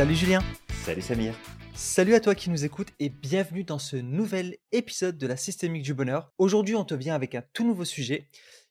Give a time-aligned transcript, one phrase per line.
[0.00, 0.40] Salut Julien.
[0.82, 1.34] Salut Samir.
[1.74, 5.82] Salut à toi qui nous écoutes et bienvenue dans ce nouvel épisode de la Systémique
[5.82, 6.32] du Bonheur.
[6.38, 8.26] Aujourd'hui, on te vient avec un tout nouveau sujet.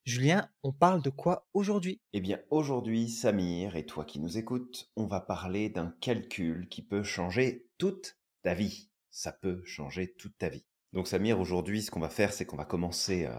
[0.05, 2.01] Julien, on parle de quoi aujourd'hui?
[2.13, 6.81] Eh bien, aujourd'hui, Samir et toi qui nous écoutes, on va parler d'un calcul qui
[6.81, 8.89] peut changer toute ta vie.
[9.11, 10.65] Ça peut changer toute ta vie.
[10.93, 13.35] Donc Samir, aujourd'hui, ce qu'on va faire, c'est qu'on va commencer euh,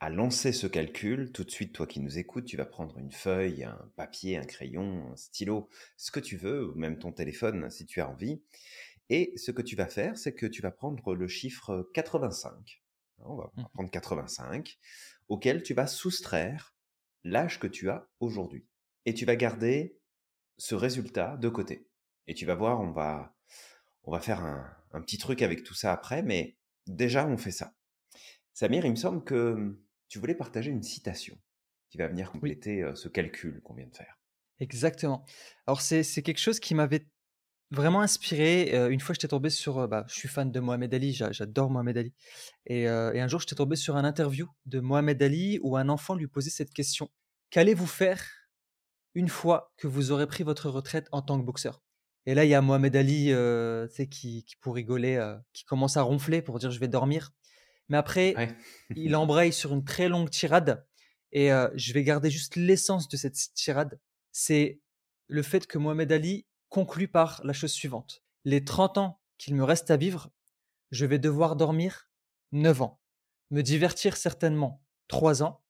[0.00, 1.32] à lancer ce calcul.
[1.32, 4.44] Tout de suite, toi qui nous écoutes, tu vas prendre une feuille, un papier, un
[4.44, 8.42] crayon, un stylo, ce que tu veux, ou même ton téléphone si tu as envie.
[9.08, 12.82] Et ce que tu vas faire, c'est que tu vas prendre le chiffre 85.
[13.18, 13.64] On va Mmh.
[13.72, 14.78] prendre 85,
[15.28, 16.74] auquel tu vas soustraire
[17.24, 18.66] l'âge que tu as aujourd'hui.
[19.06, 19.98] Et tu vas garder
[20.58, 21.88] ce résultat de côté.
[22.26, 23.34] Et tu vas voir, on va,
[24.04, 26.56] on va faire un, un petit truc avec tout ça après, mais
[26.86, 27.74] déjà, on fait ça.
[28.52, 29.78] Samir, il me semble que
[30.08, 31.38] tu voulais partager une citation
[31.90, 34.18] qui va venir compléter ce calcul qu'on vient de faire.
[34.60, 35.24] exactement.
[35.66, 37.06] Alors c'est c'est quelque chose qui m'avait
[37.72, 38.74] vraiment inspiré.
[38.74, 41.32] Euh, une fois, j'étais tombé sur, euh, bah, je suis fan de Mohamed Ali, j'a-
[41.32, 42.14] j'adore Mohamed Ali.
[42.66, 45.88] Et, euh, et un jour, j'étais tombé sur un interview de Mohamed Ali où un
[45.90, 47.10] enfant lui posait cette question.
[47.50, 48.24] Qu'allez-vous faire
[49.14, 51.82] une fois que vous aurez pris votre retraite en tant que boxeur?
[52.26, 55.96] Et là, il y a Mohamed Ali, tu sais, qui, qui, pour rigoler, qui commence
[55.96, 57.32] à ronfler pour dire je vais dormir.
[57.88, 58.56] Mais après, Ouais.
[58.94, 60.86] il embraye sur une très longue tirade.
[61.32, 64.00] Et euh, je vais garder juste l'essence de cette tirade.
[64.32, 64.80] C'est
[65.28, 68.22] le fait que Mohamed Ali conclut par la chose suivante.
[68.44, 70.30] Les 30 ans qu'il me reste à vivre,
[70.90, 72.08] je vais devoir dormir
[72.52, 73.00] 9 ans.
[73.50, 75.62] Me divertir certainement 3 ans.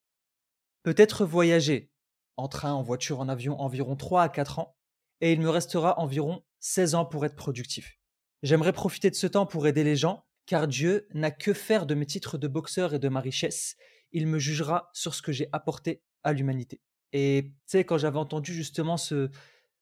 [0.83, 1.91] Peut-être voyager
[2.37, 4.77] en train, en voiture, en avion environ 3 à 4 ans.
[5.23, 7.99] Et il me restera environ 16 ans pour être productif.
[8.43, 11.95] J'aimerais profiter de ce temps pour aider les gens, car Dieu n'a que faire de
[11.95, 13.77] mes titres de boxeur et de ma richesse.
[14.13, 16.81] Il me jugera sur ce que j'ai apporté à l'humanité.
[17.13, 19.31] Et tu sais, quand j'avais entendu justement ce,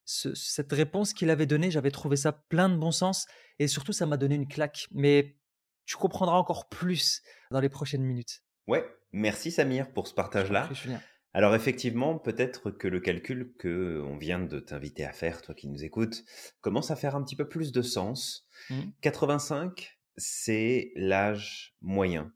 [0.04, 3.26] ce- cette réponse qu'il avait donnée, j'avais trouvé ça plein de bon sens
[3.58, 4.86] et surtout ça m'a donné une claque.
[4.91, 5.36] Mais
[5.86, 8.42] tu comprendras encore plus dans les prochaines minutes.
[8.66, 10.69] Ouais, merci Samir pour ce partage-là.
[11.36, 15.66] Alors effectivement, peut-être que le calcul que on vient de t'inviter à faire, toi qui
[15.69, 16.22] nous écoutes,
[16.60, 18.47] commence à faire un petit peu plus de sens.
[18.70, 18.92] Mhm.
[19.03, 22.32] 85, c'est l'âge moyen,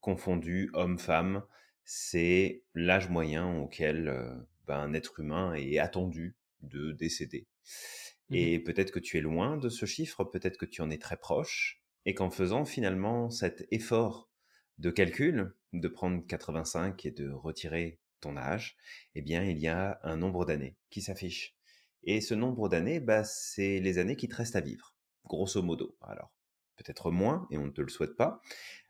[0.00, 1.44] confondu homme-femme.
[1.84, 4.34] C'est l'âge moyen auquel euh,
[4.66, 7.46] ben, un être humain est attendu de décéder.
[8.30, 8.36] Mhm.
[8.36, 11.16] Et peut-être que tu es loin de ce chiffre, peut-être que tu en es très
[11.16, 14.30] proche, et qu'en faisant finalement cet effort
[14.78, 18.76] de calcul, de prendre 85 et de retirer ton âge,
[19.14, 21.56] eh bien, il y a un nombre d'années qui s'affiche.
[22.04, 25.96] Et ce nombre d'années, bah, c'est les années qui te restent à vivre, grosso modo.
[26.00, 26.32] Alors,
[26.76, 28.40] peut-être moins, et on ne te le souhaite pas,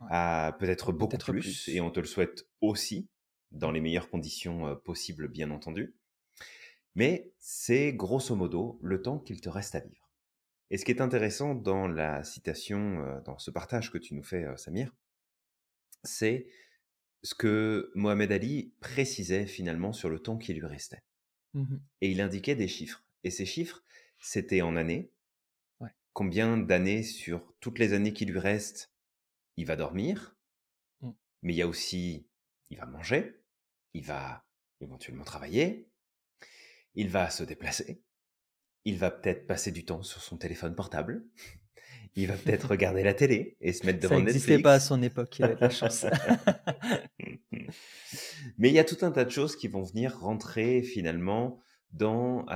[0.01, 0.09] Ouais.
[0.11, 3.09] à peut-être beaucoup plus, et on te le souhaite aussi,
[3.53, 5.95] dans les meilleures conditions euh, possibles, bien entendu.
[6.95, 10.11] Mais c'est grosso modo le temps qu'il te reste à vivre.
[10.71, 14.25] Et ce qui est intéressant dans la citation, euh, dans ce partage que tu nous
[14.25, 14.93] fais, euh, Samir,
[16.03, 16.49] c'est
[17.23, 21.03] ce que Mohamed Ali précisait finalement sur le temps qui lui restait.
[21.55, 21.81] Mhm.
[22.01, 23.05] Et il indiquait des chiffres.
[23.25, 23.83] Et ces chiffres,
[24.19, 25.11] c'était en années.
[26.17, 28.91] Combien d'années sur toutes les années qui lui restent,
[29.59, 30.35] il va dormir.
[31.03, 31.11] Mm.
[31.43, 32.27] Mais il y a aussi,
[32.71, 33.43] il va manger,
[33.93, 34.43] il va
[34.81, 35.91] éventuellement travailler,
[36.95, 38.03] il va se déplacer,
[38.87, 41.23] il va peut-être passer du temps sur son téléphone portable,
[42.15, 44.89] il va peut-être regarder la télé et se mettre Ça devant n'existait pas à Netflix.
[44.89, 46.07] son époque, il avait de la chance.
[48.57, 51.61] Mais il y a tout un tas de choses qui vont venir rentrer finalement
[51.91, 52.47] dans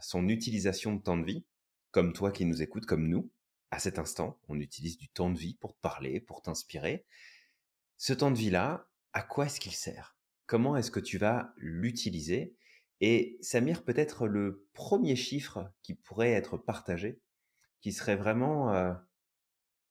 [0.00, 1.44] son utilisation de temps de vie,
[1.98, 3.28] comme toi qui nous écoutes, comme nous,
[3.72, 4.38] à cet instant.
[4.46, 7.04] On utilise du temps de vie pour te parler, pour t'inspirer.
[7.96, 10.16] Ce temps de vie-là, à quoi est-ce qu'il sert?
[10.46, 12.54] Comment est-ce que tu vas l'utiliser?
[13.00, 17.20] Et Samir, peut-être le premier chiffre qui pourrait être partagé,
[17.80, 18.94] qui serait vraiment, euh,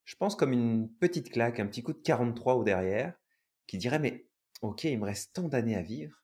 [0.06, 3.20] je pense, comme une petite claque, un petit coup de 43 au derrière,
[3.66, 4.30] qui dirait, mais
[4.62, 6.24] ok, il me reste tant d'années à vivre,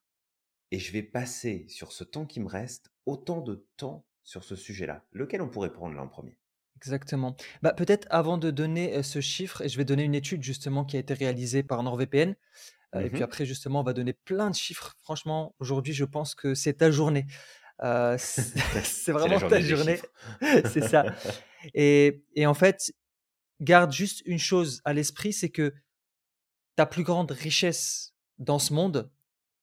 [0.72, 4.56] et je vais passer sur ce temps qui me reste autant de temps sur ce
[4.56, 5.04] sujet-là.
[5.12, 6.38] Lequel on pourrait prendre là en premier?
[6.78, 7.36] Exactement.
[7.62, 10.84] Bah, peut-être avant de donner euh, ce chiffre, et je vais donner une étude justement
[10.86, 12.36] qui a été réalisée par NordVPN.
[12.96, 13.24] euh, et puis Mhm.
[13.24, 14.96] après, justement, on va donner plein de chiffres.
[15.02, 17.26] Franchement, aujourd'hui, je pense que c'est ta journée.
[17.82, 18.18] Euh,
[18.84, 20.00] c'est vraiment ta journée.
[20.72, 21.06] C'est ça.
[21.74, 22.94] Et, et en fait,
[23.62, 25.74] garde juste une chose à l'esprit, c'est que
[26.76, 29.12] ta plus grande richesse dans ce monde,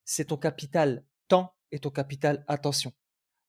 [0.05, 2.93] c'est ton capital temps et ton capital attention.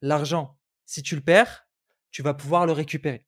[0.02, 0.60] L'argent,
[0.92, 1.66] si tu le perds,
[2.12, 3.26] tu vas pouvoir le récupérer.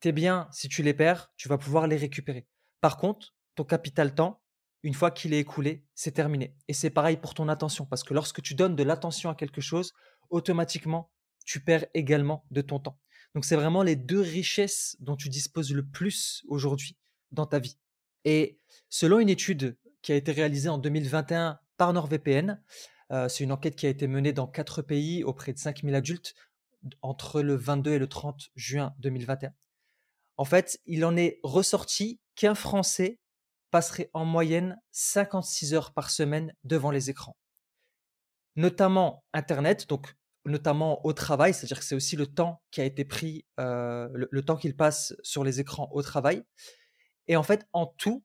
[0.00, 2.48] Tes biens, si tu les perds, tu vas pouvoir les récupérer.
[2.80, 4.42] Par contre, ton capital temps,
[4.82, 6.56] une fois qu'il est écoulé, c'est terminé.
[6.66, 9.60] Et c'est pareil pour ton attention, parce que lorsque tu donnes de l'attention à quelque
[9.60, 9.92] chose,
[10.30, 11.12] automatiquement,
[11.44, 12.98] tu perds également de ton temps.
[13.32, 16.96] Donc c'est vraiment les deux richesses dont tu disposes le plus aujourd'hui
[17.30, 17.78] dans ta vie.
[18.24, 18.58] Et
[18.88, 22.60] selon une étude qui a été réalisée en 2021 par NordVPN,
[23.10, 26.34] euh, c'est une enquête qui a été menée dans quatre pays auprès de 5000 adultes
[27.02, 29.52] entre le 22 et le 30 juin 2021.
[30.36, 33.18] En fait, il en est ressorti qu'un Français
[33.70, 37.36] passerait en moyenne 56 heures par semaine devant les écrans.
[38.56, 40.14] Notamment Internet, donc
[40.44, 44.44] notamment au travail, c'est-à-dire que c'est aussi le temps qui a été pris, euh, le,
[44.44, 46.44] temps qu'il passe sur les écrans au travail.
[47.26, 48.24] Et en fait, en tout,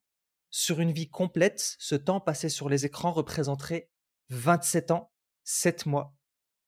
[0.50, 3.90] sur une vie complète, ce temps passé sur les écrans représenterait
[4.30, 5.12] 27 ans,
[5.44, 6.16] 7 mois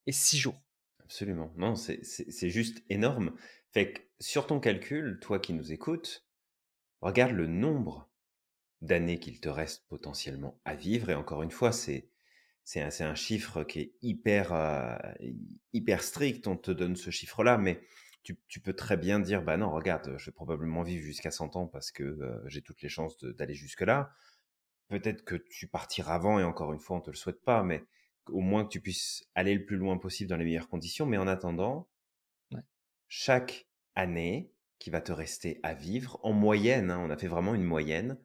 [0.05, 0.64] et 6 jours.
[1.05, 1.53] Absolument.
[1.55, 3.35] Non, c'est juste énorme.
[3.71, 6.25] Fait que sur ton calcul, toi qui nous écoutes,
[7.01, 8.09] regarde le nombre
[8.81, 11.09] d'années qu'il te reste potentiellement à vivre.
[11.09, 12.09] Et encore une fois, c'est
[12.63, 14.97] c'est un, chiffre qui est hyper, euh,
[15.73, 16.47] hyper strict.
[16.47, 17.79] On te donne ce chiffre-là, mais
[18.23, 21.57] tu, tu, peux très bien dire, bah non, regarde, je vais probablement vivre jusqu'à 100
[21.57, 24.11] ans parce que euh, j'ai toutes les chances d'aller jusque-là.
[24.87, 27.83] Peut-être que tu partiras avant, et encore une fois, on te le souhaite pas, mais
[28.29, 31.05] au moins que tu puisses aller le plus loin possible dans les meilleures conditions.
[31.05, 31.89] Mais en attendant,
[33.07, 37.55] chaque année qui va te rester à vivre, en moyenne, hein, on a fait vraiment
[37.55, 38.19] une moyenne,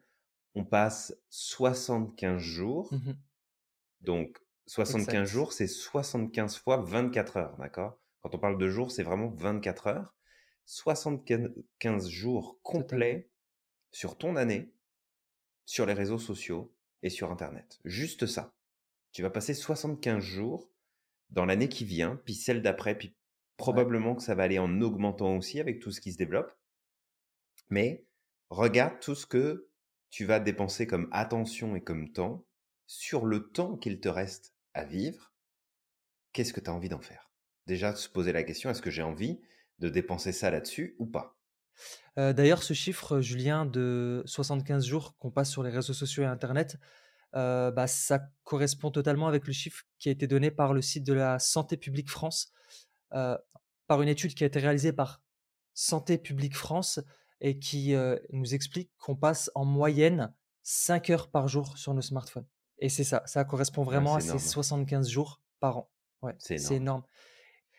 [0.53, 2.93] on passe 75 jours.
[2.93, 3.13] Mmh
[4.01, 4.37] Donc,
[4.67, 7.99] 75 jours, c'est 75 fois 24 heures, d'accord?
[8.21, 10.15] Quand on parle de jours, c'est vraiment 24 heures.
[10.65, 13.29] 75 jours complets
[13.91, 14.73] sur ton année,
[15.65, 17.79] sur les réseaux sociaux et sur Internet.
[17.83, 18.53] Juste ça.
[19.11, 20.71] Tu vas passer 75 jours
[21.29, 23.15] dans l'année qui vient, puis celle d'après, puis
[23.57, 26.51] probablement que ça va aller en augmentant aussi avec tout ce qui se développe.
[27.69, 28.05] Mais
[28.49, 29.69] regarde tout ce que
[30.09, 32.45] tu vas dépenser comme attention et comme temps
[32.85, 35.33] sur le temps qu'il te reste à vivre.
[36.33, 37.31] Qu'est-ce que tu as envie d'en faire?
[37.67, 39.39] Déjà, se poser la question, est-ce que j'ai envie
[39.79, 41.37] de dépenser ça là-dessus ou pas?
[42.17, 46.27] Euh, D'ailleurs, ce chiffre, Julien, de 75 jours qu'on passe sur les réseaux sociaux et
[46.27, 46.77] Internet,
[47.35, 51.03] euh, bah, ça correspond totalement avec le chiffre qui a été donné par le site
[51.05, 52.51] de la Santé publique France,
[53.13, 53.37] euh,
[53.87, 55.21] par une étude qui a été réalisée par
[55.73, 56.99] Santé publique France
[57.39, 57.95] et qui
[58.31, 60.31] nous explique qu'on passe en moyenne
[60.61, 62.45] 5 heures par jour sur nos smartphones.
[62.77, 65.91] Et c'est ça, ça correspond vraiment à ces 75 jours par an.
[66.21, 66.75] Ouais, c'est énorme.
[66.75, 67.03] énorme.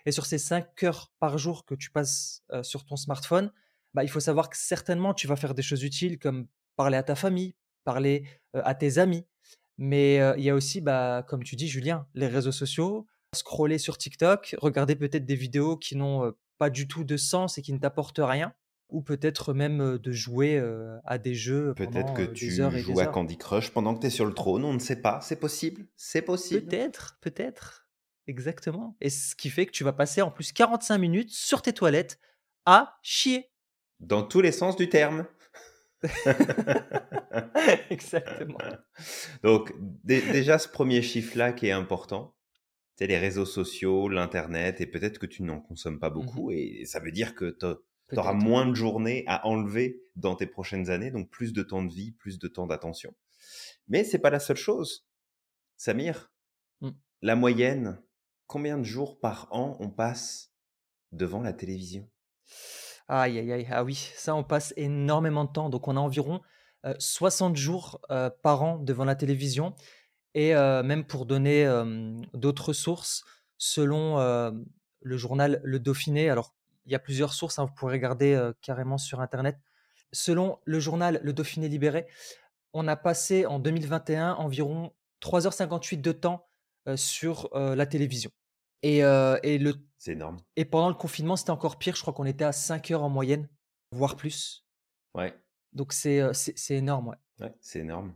[0.05, 3.53] Et sur ces 5 heures par jour que tu passes sur ton smartphone,
[3.95, 7.03] bah, il faut savoir que certainement tu vas faire des choses utiles comme parler à
[7.03, 8.25] ta famille, parler
[8.55, 9.27] à tes amis.
[9.79, 13.99] Mais il y a aussi, bah, comme tu dis, Julien, les réseaux sociaux, scroller sur
[13.99, 17.79] TikTok, regarder peut-être des vidéos qui n'ont pas du tout de sens et qui ne
[17.79, 18.53] t'apportent rien
[18.91, 20.63] ou peut-être même de jouer
[21.05, 21.73] à des jeux.
[21.75, 24.75] Peut-être que tu joues à Candy Crush pendant que tu es sur le trône, on
[24.75, 26.67] ne sait pas, c'est possible, c'est possible.
[26.67, 27.89] Peut-être, peut-être,
[28.27, 28.95] exactement.
[29.01, 32.21] Et ce qui fait que tu vas passer en plus 45 minutes sur tes toilettes
[32.67, 33.51] à chier.
[34.01, 35.25] Dans tous les sens du terme.
[37.91, 38.59] exactement.
[39.43, 39.73] Donc
[40.05, 42.35] déjà ce premier chiffre-là qui est important,
[42.97, 46.85] c'est les réseaux sociaux, l'Internet, et peut-être que tu n'en consommes pas mmh beaucoup, et
[46.87, 47.67] ça veut dire que tu
[48.09, 51.83] tu auras moins de journées à enlever dans tes prochaines années, donc plus de temps
[51.83, 53.15] de vie, plus de temps d'attention.
[53.89, 55.07] Mais c'est pas la seule chose.
[55.79, 56.31] Samir,
[56.83, 56.91] mmh.
[57.23, 58.03] la moyenne,
[58.47, 60.53] combien de jours par an on passe
[61.11, 62.09] devant la télévision?
[63.09, 63.69] Aïe, aïe, aïe.
[63.71, 65.69] Ah oui, ça, on passe énormément de temps.
[65.69, 66.41] Donc, on a environ
[66.99, 68.01] 60 jours
[68.43, 69.75] par an devant la télévision.
[70.35, 71.71] Et même pour donner
[72.33, 73.25] d'autres sources,
[73.59, 74.17] selon
[75.01, 76.55] le journal Le Dauphiné, alors
[76.87, 79.59] il y a plusieurs sources, hein, vous pourrez regarder carrément sur Internet.
[80.13, 82.07] Selon le journal Le Dauphiné Libéré,
[82.73, 84.93] on a passé en 2021 environ
[85.23, 86.49] 3h58 de temps
[86.97, 88.31] sur la télévision.
[88.83, 89.75] Et, et le...
[89.99, 90.39] C'est énorme.
[90.57, 91.95] Et pendant le confinement, c'était encore pire.
[91.95, 93.49] Je crois qu'on était à 5 heures en moyenne,
[93.93, 94.67] voire plus.
[95.15, 95.35] Ouais.
[95.73, 96.33] Donc c'est
[96.71, 97.17] énorme, ouais.
[97.41, 98.15] Ouais, c'est énorme.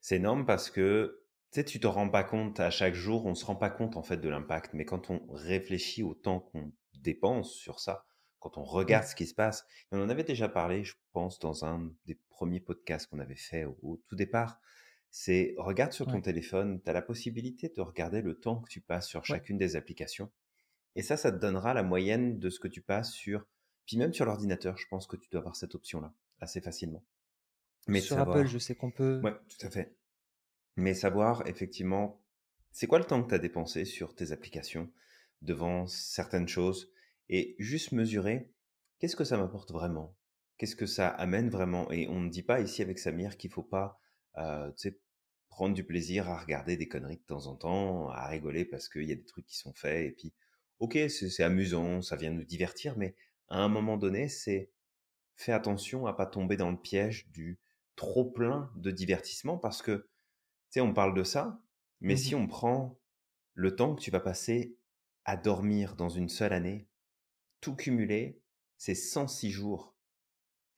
[0.00, 3.34] C'est énorme parce que tu sais, tu te rends pas compte à chaque jour, on
[3.34, 6.72] se rend pas compte en fait de l'impact, mais quand on réfléchit au temps qu'on
[6.94, 8.04] dépense sur ça,
[8.38, 11.64] quand on regarde ce qui se passe, on en avait déjà parlé, je pense, dans
[11.64, 14.60] un des premiers podcasts qu'on avait fait au, tout départ,
[15.10, 18.80] c'est regarde sur ton téléphone, tu as la possibilité de regarder le temps que tu
[18.80, 20.30] passes sur chacune des applications.
[20.94, 23.46] Et ça, ça te donnera la moyenne de ce que tu passes sur,
[23.86, 27.04] puis même sur l'ordinateur, je pense que tu dois avoir cette option-là assez facilement.
[27.86, 29.20] Mais sur Apple, je sais qu'on peut.
[29.22, 29.96] Ouais, tout à fait.
[30.76, 32.22] Mais savoir effectivement,
[32.70, 34.90] c'est quoi le temps que tu as dépensé sur tes applications
[35.42, 36.92] devant certaines choses
[37.28, 38.50] et juste mesurer
[38.98, 40.14] qu'est-ce que ça m'apporte vraiment?
[40.58, 41.90] Qu'est-ce que ça amène vraiment?
[41.90, 44.00] Et on ne dit pas ici avec Samir qu'il faut pas
[44.36, 44.70] euh,
[45.48, 49.04] prendre du plaisir à regarder des conneries de temps en temps, à rigoler parce qu'il
[49.04, 50.32] y a des trucs qui sont faits et puis
[50.78, 53.16] ok c'est amusant, ça vient nous divertir, mais
[53.48, 54.70] à un moment donné, c'est
[55.36, 57.58] fais attention à pas tomber dans le piège du
[57.96, 60.06] trop plein de divertissement parce que, tu
[60.70, 61.60] sais, on parle de ça,
[62.00, 62.98] mais si Mmh on prend
[63.54, 64.76] le temps que tu vas passer
[65.24, 66.88] à dormir dans une seule année,
[67.60, 68.40] tout cumulé,
[68.76, 69.96] c'est 106 jours.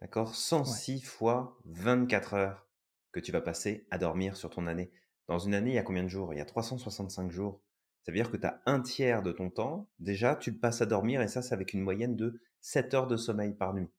[0.01, 0.29] D'accord?
[0.29, 0.35] Ouais.
[0.35, 2.70] 106 fois 24 heures
[3.13, 4.91] que tu vas passer à dormir sur ton année.
[5.29, 6.35] Dans une année, il y a combien de jours?
[6.35, 7.61] Il y a 365 jours.
[8.03, 10.81] Ça veut dire que tu as un tiers de ton temps, déjà, tu le passes
[10.81, 13.91] à dormir, et ça, c'est avec une moyenne de 7 heures de sommeil par nuit.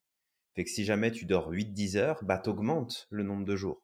[0.56, 3.84] Fait que si jamais tu dors 8-10 heures, bah, t'augmentes le nombre de jours.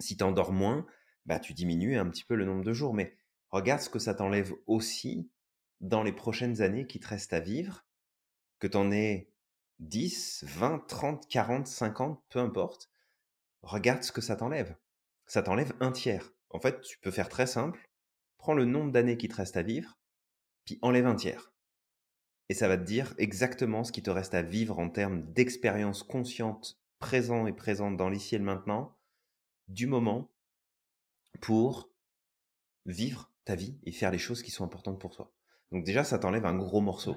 [0.00, 0.86] Si tu en dors moins,
[1.24, 2.94] bah, tu diminues un petit peu le nombre de jours.
[2.94, 3.16] Mais
[3.50, 5.30] regarde ce que ça t'enlève aussi
[5.80, 7.84] dans les prochaines années qui te restent à vivre,
[8.60, 9.30] que tu en aies
[9.80, 12.90] 10, 20, 30, 40, 50, peu importe.
[13.66, 14.76] Regarde ce que ça t'enlève.
[15.26, 16.32] Ça t'enlève un tiers.
[16.50, 17.90] En fait, tu peux faire très simple.
[18.38, 19.98] Prends le nombre d'années qui te restent à vivre,
[20.64, 21.52] puis enlève un tiers.
[22.48, 26.04] Et ça va te dire exactement ce qui te reste à vivre en termes d'expérience
[26.04, 28.96] consciente, présent et présente dans l'ici et le maintenant,
[29.66, 30.30] du moment
[31.40, 31.90] pour
[32.84, 35.34] vivre ta vie et faire les choses qui sont importantes pour toi.
[35.72, 37.16] Donc déjà, ça t'enlève un gros morceau.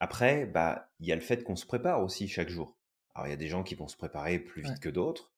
[0.00, 2.78] Après, bah, il y a le fait qu'on se prépare aussi chaque jour.
[3.16, 4.68] Alors, il y a des gens qui vont se préparer plus Ouais.
[4.70, 5.32] vite que d'autres.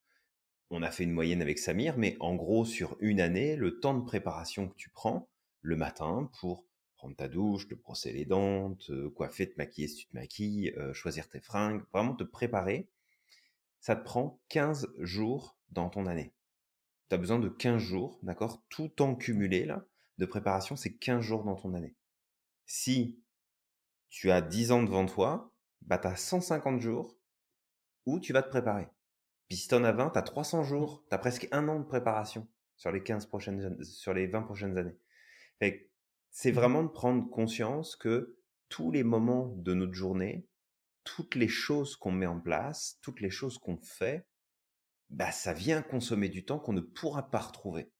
[0.71, 3.95] On a fait une moyenne avec Samir, mais en gros, sur une année, le temps
[3.97, 5.31] de préparation que tu prends
[5.63, 6.65] le matin pour
[6.97, 10.75] prendre ta douche, te brosser les dents, te coiffer, te maquiller si tu te maquilles,
[10.77, 12.91] euh, choisir tes fringues, vraiment te préparer,
[13.79, 16.35] ça te prend 15 jours dans ton année.
[17.09, 18.61] Tu as besoin de 15 jours, d'accord?
[18.69, 19.87] Tout temps cumulé, là,
[20.19, 21.95] de préparation, c'est 15 jours dans ton année.
[22.67, 23.21] Si
[24.11, 27.18] tu as 10 ans devant toi, bah, tu as 150 jours
[28.09, 28.89] où tu vas te préparer.
[29.49, 30.65] Puis si t'en as 20, tu as 300 Mmh.
[30.65, 34.43] jours, tu as presque un an de préparation sur les 15 prochaines sur les 20
[34.43, 34.99] prochaines années.
[35.61, 35.91] Fait
[36.31, 38.39] c'est Mmh vraiment de prendre conscience que
[38.69, 40.47] tous les moments de notre journée,
[41.05, 44.27] toutes les choses qu'on met en place, toutes les choses qu'on fait,
[45.11, 47.91] bah ça vient consommer du temps qu'on ne pourra pas retrouver.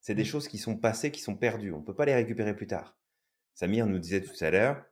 [0.00, 0.24] C'est des Mmh.
[0.24, 1.72] choses qui sont passées, qui sont perdues.
[1.72, 2.96] On ne peut pas les récupérer plus tard.
[3.54, 4.84] Samir nous disait tout à l'heure,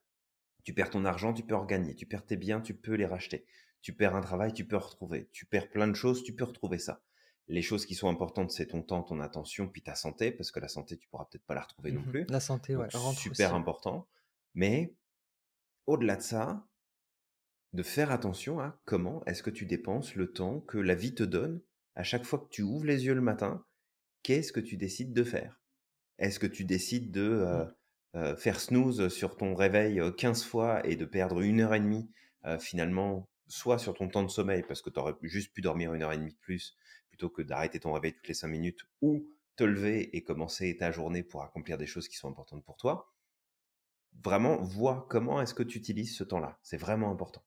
[0.65, 1.95] tu perds ton argent, tu peux en regagner.
[1.95, 3.47] Tu perds tes biens, tu peux les racheter.
[3.85, 5.29] Tu perds un travail, tu peux retrouver.
[5.31, 7.03] Tu perds plein de choses, tu peux retrouver ça.
[7.49, 10.59] Les choses qui sont importantes, c'est ton temps, ton attention, puis ta santé, parce que
[10.59, 12.25] la santé, tu pourras peut-être pas la retrouver non Mmh plus.
[12.31, 13.61] La santé, ouais, Donc, rentre super aussi, ouais.
[13.61, 14.09] important.
[14.55, 14.95] Mais
[15.87, 16.67] au-delà de ça,
[17.75, 21.23] de faire attention à comment est-ce que tu dépenses le temps que la vie te
[21.23, 21.61] donne
[21.95, 23.67] à chaque fois que tu ouvres les yeux le matin.
[24.23, 25.61] Qu'est-ce que tu décides de faire?
[26.19, 27.65] Est-ce que tu décides de euh,
[28.15, 28.17] Mmh.
[28.19, 31.81] euh, faire snooze sur ton réveil euh, 15 fois et de perdre une heure et
[31.81, 32.09] demie
[32.47, 35.95] euh, finalement, soit sur ton temps de sommeil parce que tu aurais juste pu dormir
[35.95, 36.77] une heure et demie de plus
[37.09, 40.91] plutôt que d'arrêter ton réveil toutes les 5 minutes ou te lever et commencer ta
[40.91, 43.15] journée pour accomplir des choses qui sont importantes pour toi.
[44.25, 46.59] Vraiment, vois comment est-ce que tu utilises ce temps-là.
[46.63, 47.45] C'est vraiment important.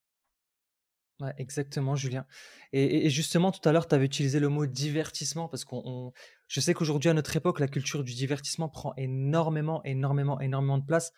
[1.38, 2.28] Exactement, Julien.
[2.74, 6.12] Et, justement, tout à l'heure, tu avais utilisé le mot divertissement parce qu'on, on-
[6.48, 10.86] je sais qu'aujourd'hui, à notre époque, la culture du divertissement prend énormément, énormément, énormément de
[10.86, 11.12] place.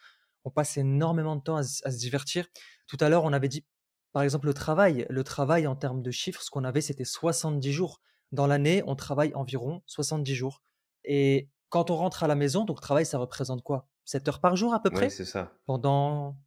[0.45, 2.47] On passe énormément de temps à se divertir.
[2.87, 3.65] Tout à l'heure, on avait dit,
[4.13, 5.05] par exemple, le travail.
[5.09, 8.01] Le travail, en termes de chiffres, ce qu'on avait, c'était 70 jours.
[8.31, 10.61] Dans l'année, on travaille environ 70 jours.
[11.03, 13.87] Et quand on rentre à la maison, donc travail, ça représente quoi?
[14.05, 15.09] 7 heures par jour à peu Ouais, près?
[15.09, 15.59] c'est ça.
[15.65, 16.37] Pendant,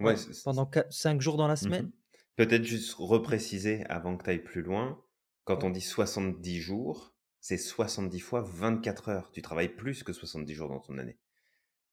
[0.00, 1.72] Ouais, ouais, pendant 5 jours dans la Mhm.
[1.72, 1.92] semaine?
[2.36, 5.02] Peut-être juste repréciser avant que tu ailles plus loin.
[5.44, 5.72] Quand on Ouais.
[5.72, 9.30] dit 70 jours, c'est 70 fois 24 heures.
[9.32, 11.18] Tu travailles plus que 70 jours dans ton année.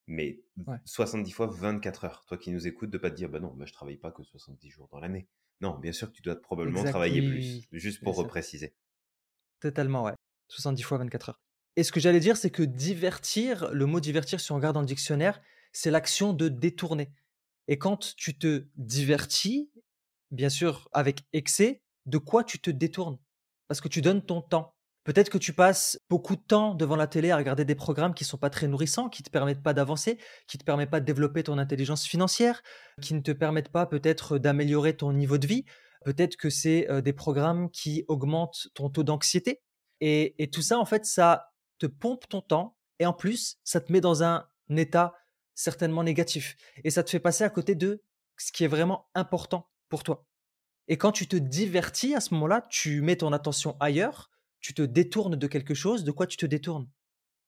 [0.09, 0.77] Mais Ouais.
[0.85, 2.25] 70 fois 24 heures.
[2.27, 4.23] Toi qui nous écoutes, de pas te dire, bah non, bah, je travaille pas que
[4.23, 5.27] 70 jours dans l'année.
[5.61, 7.67] Non, bien sûr que tu dois probablement travailler plus.
[7.71, 8.75] Juste pour repréciser.
[9.59, 10.13] Totalement, ouais.
[10.47, 11.41] 70 fois 24 heures.
[11.75, 14.81] Et ce que j'allais dire, c'est que divertir, le mot divertir, si on regarde dans
[14.81, 15.39] le dictionnaire,
[15.71, 17.11] c'est l'action de détourner.
[17.67, 19.69] Et quand tu te divertis,
[20.31, 23.19] bien sûr, avec excès, de quoi tu te détournes?
[23.67, 24.75] Parce que tu donnes ton temps.
[25.09, 28.25] Peut-être que tu passes beaucoup de temps devant la télé à regarder des programmes qui
[28.25, 31.41] sont pas très nourrissants, qui te permettent pas d'avancer, qui te permettent pas de développer
[31.41, 32.61] ton intelligence financière,
[33.01, 35.65] qui ne te permettent pas peut-être d'améliorer ton niveau de vie.
[36.05, 39.63] Peut-être que c'est euh, des programmes qui augmentent ton taux d'anxiété.
[39.99, 43.81] Et, et tout ça, en fait, ça te pompe ton temps et en plus, ça
[43.81, 45.15] te met dans un état
[45.55, 46.55] certainement négatif.
[46.83, 48.03] Et ça te fait passer à côté de
[48.37, 50.27] ce qui est vraiment important pour toi.
[50.87, 54.29] Et quand tu te divertis à ce moment-là, tu mets ton attention ailleurs,
[54.61, 56.03] tu te détournes de quelque chose.
[56.03, 56.89] De quoi tu te détournes?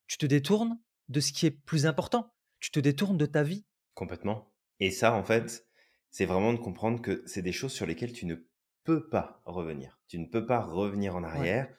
[0.08, 2.34] Tu te détournes de ce qui est plus important.
[2.60, 3.66] Tu te détournes de ta vie.
[3.94, 4.54] Complètement.
[4.80, 5.68] Et ça, en fait,
[6.10, 8.36] c'est vraiment de comprendre que c'est des choses sur lesquelles tu ne
[8.84, 10.00] peux pas revenir.
[10.08, 11.28] Tu ne peux pas revenir en Ouais.
[11.30, 11.74] arrière.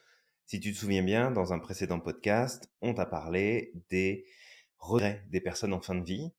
[0.46, 4.26] Si tu te souviens bien, dans un précédent podcast, on t'a parlé des
[4.78, 6.32] regrets des personnes en fin de vie.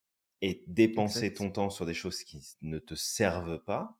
[0.45, 3.97] et dépenser ton temps sur des choses qui ne te servent pas,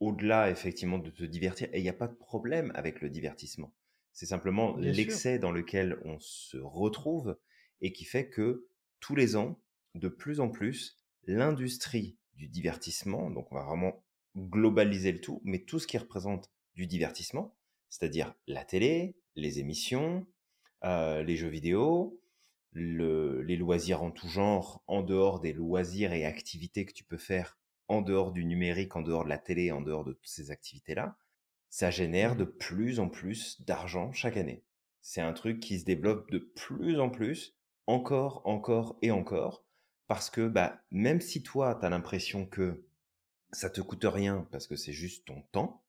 [0.00, 1.68] au-delà effectivement de te divertir.
[1.74, 3.74] Et il n'y a pas de problème avec le divertissement.
[4.14, 7.36] C'est simplement l'excès dans lequel on se retrouve
[7.82, 8.66] et qui fait que
[9.00, 9.60] tous les ans,
[9.94, 14.02] de plus en plus, l'industrie du divertissement, donc on va vraiment
[14.36, 17.54] globaliser le tout, mais tout ce qui représente du divertissement,
[17.90, 20.26] c'est-à-dire la télé, les émissions,
[20.84, 22.20] euh, les jeux vidéo,
[22.72, 27.18] le- les loisirs en tout genre, en dehors des loisirs et activités que tu peux
[27.18, 30.50] faire en dehors du numérique, en dehors de la télé, en dehors de toutes ces
[30.50, 31.16] activités-là,
[31.74, 34.62] ça génère de plus en plus d'argent chaque année.
[35.00, 39.66] C'est un truc qui se développe de plus en plus, encore, encore et encore,
[40.06, 42.86] parce que bah, même si toi, tu as l'impression que
[43.50, 45.82] ça te coûte rien parce que c'est juste ton temps,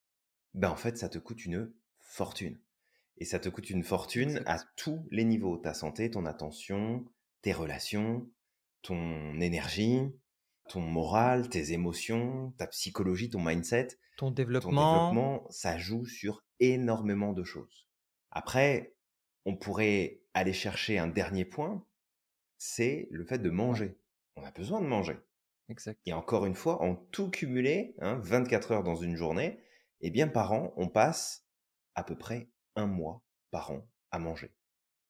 [0.55, 2.59] ben en fait, ça te coûte une fortune.
[3.17, 5.57] Et ça te coûte une fortune à tous les niveaux.
[5.57, 7.05] Ta santé, ton attention,
[7.43, 8.27] tes relations,
[8.81, 10.01] ton énergie,
[10.69, 16.43] ton moral, tes émotions, ta psychologie, ton mindset, Ton ton développement, développement, ça joue sur
[16.60, 17.88] énormément de choses.
[18.31, 18.95] Après,
[19.45, 21.86] on pourrait aller chercher un dernier point,
[22.57, 24.00] c'est le fait de manger.
[24.36, 25.17] On a besoin de manger.
[25.69, 26.00] exact.
[26.05, 29.60] Et encore une fois, en tout cumulé, hein, 24 heures dans une journée,
[30.01, 31.45] eh bien par an, on passe
[31.95, 34.53] à peu près un mois par an à manger.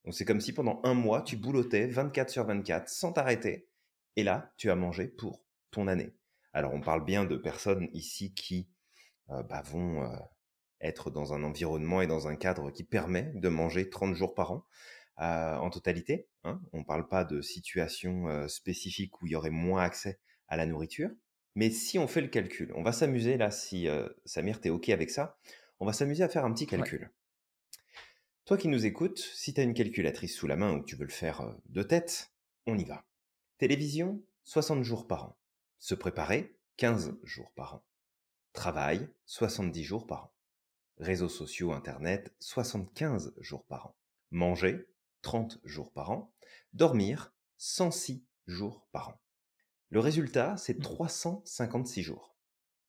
[0.04, 3.70] Donc c'est comme si pendant un mois, tu boulottais 24 sur 24 sans t'arrêter.
[4.16, 6.14] Et là, tu as mangé pour ton année.
[6.54, 8.70] Alors on parle bien de personnes ici qui
[9.30, 10.16] euh, bah, vont euh,
[10.82, 14.52] être dans un environnement et dans un cadre qui permet de manger 30 jours par
[14.52, 14.66] an
[15.20, 16.28] euh, en totalité.
[16.44, 16.62] Hein.
[16.74, 20.58] On ne parle pas de situations euh, spécifiques où il y aurait moins accès à
[20.58, 21.10] la nourriture.
[21.56, 23.88] Mais si on fait le calcul, on va s'amuser là, si
[24.26, 25.38] Samir, t'es OK avec ça,
[25.80, 26.72] on va s'amuser à faire un petit Ouais.
[26.72, 27.10] calcul.
[28.44, 30.98] Toi qui nous écoutes, si tu as une calculatrice sous la main ou que tu
[30.98, 32.34] veux le faire de tête,
[32.68, 33.06] on y va.
[33.58, 35.38] Télévision, 60 jours par an.
[35.86, 37.86] Se préparer, 15 jours par an.
[38.54, 40.34] Travail, 70 jours par an.
[40.98, 43.96] Réseaux sociaux, Internet, 75 jours par an.
[44.32, 44.90] Manger,
[45.22, 46.34] 30 jours par an.
[46.74, 49.22] Dormir, 106 jours par an.
[49.92, 50.82] Le résultat, c'est Mm.
[50.82, 52.36] 356 jours.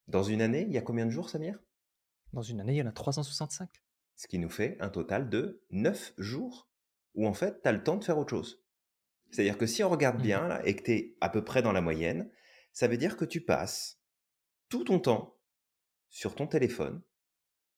[0.09, 1.59] Dans une année, il y a combien de jours, Samir?
[2.33, 3.69] Dans une année, il y en a 365.
[4.15, 6.71] Ce qui nous fait un total de 9 jours
[7.15, 8.65] où en fait, tu as le temps de faire autre chose.
[9.33, 10.23] C'est-à-dire que si on regarde Mhm.
[10.23, 12.31] bien là, et que tu es à peu près dans la moyenne,
[12.77, 14.03] ça veut dire que tu passes
[14.69, 15.41] tout ton temps
[16.11, 17.01] sur ton téléphone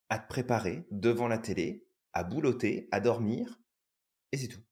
[0.09, 3.61] à te préparer devant la télé, à boulotter, à dormir,
[4.33, 4.63] et c'est tout.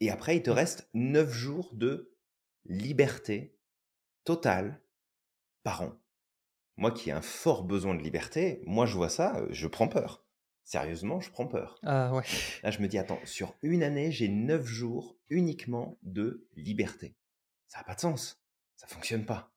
[0.00, 0.54] Et après, il te Mm.
[0.54, 2.12] reste 9 jours de
[2.64, 3.56] liberté
[4.24, 4.82] totale
[5.62, 5.92] par an.
[6.76, 10.24] Moi qui ai un fort besoin de liberté, moi je vois ça, je prends peur.
[10.64, 11.78] Sérieusement, je prends peur.
[11.84, 12.24] Ah ouais.
[12.64, 17.16] Là, je me dis, attends, sur une année, j'ai 9 jours uniquement de liberté.
[17.68, 18.42] Ça n'a pas de sens.
[18.74, 19.54] Ça fonctionne pas.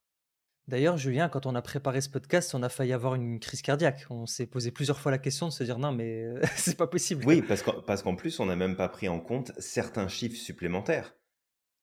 [0.72, 4.06] D'ailleurs, Julien, quand on a préparé ce podcast, on a failli avoir une crise cardiaque.
[4.08, 7.26] On s'est posé plusieurs fois la question de se dire non, mais c'est pas possible.
[7.26, 10.40] Oui, parce qu'en parce qu'en plus, on n'a même pas pris en compte certains chiffres
[10.40, 11.14] supplémentaires.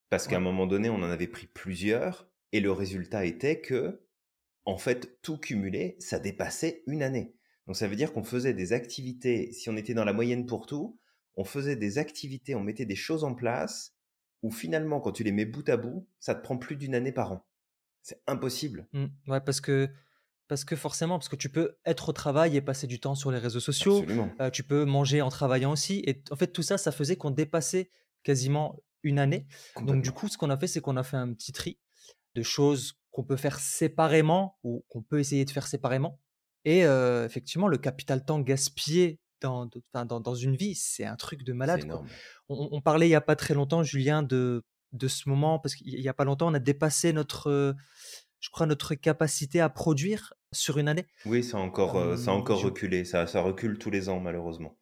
[0.10, 4.02] Parce qu'à un moment donné, on en avait pris plusieurs, et le résultat était que,
[4.66, 7.36] en fait, tout cumulé, ça dépassait une année.
[7.68, 10.66] Donc ça veut dire qu'on faisait des activités, si on était dans la moyenne pour
[10.66, 10.98] tout,
[11.36, 13.94] on faisait des activités, on mettait des choses en place,
[14.42, 17.12] où finalement, quand tu les mets bout à bout, ça te prend plus d'une année
[17.12, 17.46] par an.
[18.02, 18.88] C'est impossible.
[18.94, 19.06] Mm.
[19.28, 19.90] Ouais, parce que,
[20.48, 23.32] parce que forcément, parce que tu peux être au travail et passer du temps sur
[23.32, 24.00] les réseaux sociaux.
[24.00, 24.32] Absolument.
[24.42, 26.04] euh, tu peux manger en travaillant aussi.
[26.08, 27.90] Et en fait, tout ça, ça faisait qu'on dépassait
[28.24, 29.48] quasiment une année.
[29.82, 31.80] Donc, du coup, ce qu'on a fait, c'est qu'on a fait un petit tri
[32.36, 36.20] de choses qu'on peut faire séparément ou qu'on peut essayer de faire séparément.
[36.66, 41.44] Et euh, effectivement, le capital temps gaspillé dans, dans, dans une vie, c'est un truc
[41.44, 41.86] de malade.
[42.50, 45.76] On, on parlait il n'y a pas très longtemps, Julien, de, de ce moment, parce
[45.76, 47.74] qu'il n'y a pas longtemps, on a dépassé notre, euh,
[48.40, 51.06] je crois, notre capacité à produire sur une année.
[51.26, 53.06] Oui, ça a encore, euh, ça a encore je- reculé.
[53.06, 54.78] Ça, ça recule tous les ans, malheureusement.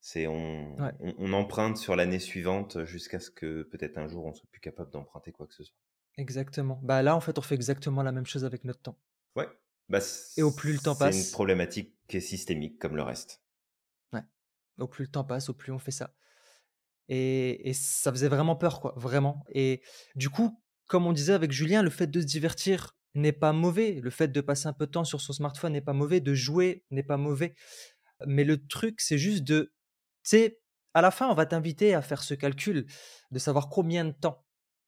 [0.00, 0.92] C'est on, Ouais.
[1.00, 4.60] on, on emprunte sur l'année suivante jusqu'à ce que peut-être un jour on soit plus
[4.60, 5.76] capable d'emprunter quoi que ce soit.
[6.18, 6.78] Exactement.
[6.82, 8.98] Bah là, en fait, on fait exactement la même chose avec notre temps.
[9.36, 9.48] Ouais.
[9.88, 10.00] Bah,
[10.36, 13.42] Et au plus le temps c'est une passe, problématique qui est systémique comme le reste.
[14.12, 14.22] ouais,
[14.78, 16.14] au plus le temps passe, au plus on fait ça.
[17.08, 19.44] Et, ça faisait vraiment peur, quoi, vraiment.
[19.52, 19.82] Et
[20.14, 24.00] du coup, comme on disait avec Julien, le fait de se divertir n'est pas mauvais.
[24.02, 26.20] Le fait de passer un peu de temps sur son smartphone n'est pas mauvais.
[26.20, 27.54] De jouer n'est pas mauvais.
[28.26, 29.72] Mais le truc, c'est juste de,
[30.22, 30.60] tu sais,
[30.94, 32.86] à la fin, on va t'inviter à faire ce calcul
[33.30, 34.44] de savoir combien de temps.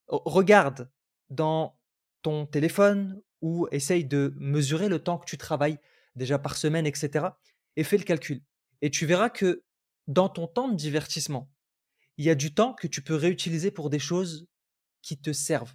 [0.07, 0.89] Regarde
[1.29, 1.77] dans
[2.21, 5.77] ton téléphone ou essaye de mesurer le temps que tu travailles
[6.15, 7.27] déjà par semaine, etc.
[7.75, 8.41] Et fais le calcul.
[8.81, 9.63] Et tu verras que
[10.07, 11.51] dans ton temps de divertissement,
[12.17, 14.47] il y a du temps que tu peux réutiliser pour des choses
[15.01, 15.73] qui te servent,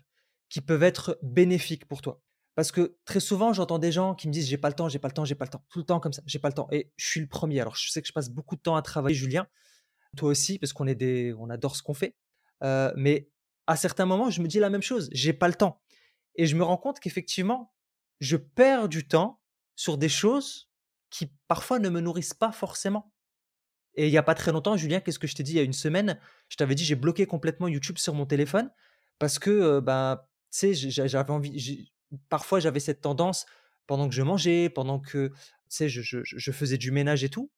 [0.48, 2.20] qui peuvent être bénéfiques pour toi.
[2.54, 4.98] Parce que très souvent, j'entends des gens qui me disent j'ai pas le temps, j'ai
[4.98, 6.54] pas le temps, j'ai pas le temps, tout le temps comme ça, j'ai pas le
[6.54, 6.68] temps.
[6.70, 7.60] Et je suis le premier.
[7.60, 9.46] Alors je sais que je passe beaucoup de temps à travailler, Julien,
[10.16, 12.16] toi aussi, parce qu'on est des, on adore ce qu'on fait.
[12.62, 13.30] Euh, mais
[13.66, 15.80] à certains moments, je me dis la même chose, j'ai pas le temps.
[16.34, 17.72] Et je me rends compte qu'effectivement,
[18.20, 19.40] je perds du temps
[19.76, 20.70] sur des choses
[21.10, 23.11] qui parfois ne me nourrissent pas forcément.
[23.94, 25.60] Et il n'y a pas très longtemps, Julien, qu'est-ce que je t'ai dit il y
[25.60, 26.18] a une semaine?
[26.48, 28.70] Je t'avais dit j'ai bloqué complètement YouTube sur mon téléphone
[29.18, 31.92] parce que, euh, bah, tu sais, j'avais envie.
[32.28, 33.46] Parfois, j'avais cette tendance
[33.86, 35.34] pendant que je mangeais, pendant que, tu
[35.68, 37.50] sais, je, je, faisais du ménage et tout,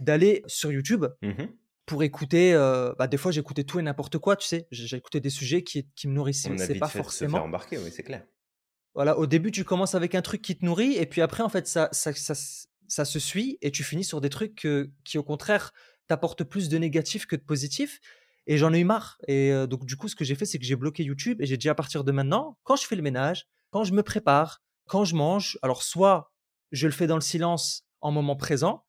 [0.00, 1.44] d'aller sur YouTube mmh
[1.86, 2.54] pour écouter.
[2.54, 4.66] Euh, bah, des fois, j'écoutais tout et n'importe quoi, tu sais.
[4.70, 6.56] J'écoutais des sujets qui, qui me nourrissaient.
[6.56, 7.32] C'est pas forcément.
[7.32, 8.24] Se faire embarquer, oui, c'est clair.
[8.94, 11.50] Voilà, au début, tu commences avec un truc qui te nourrit, et puis après, en
[11.50, 12.34] fait, ça, ça, ça,
[12.88, 14.66] ça se suit, et tu finis sur des trucs
[15.04, 15.72] qui, au contraire,
[16.06, 18.00] t'apportent plus de négatif que de positif.
[18.46, 19.18] Et j'en ai eu marre.
[19.26, 21.56] Et donc, du coup, ce que j'ai fait, c'est que j'ai bloqué YouTube, et j'ai
[21.56, 25.04] dit à partir de maintenant, quand je fais le ménage, quand je me prépare, quand
[25.04, 26.32] je mange, alors soit
[26.70, 28.84] je le fais dans le silence en moment présent,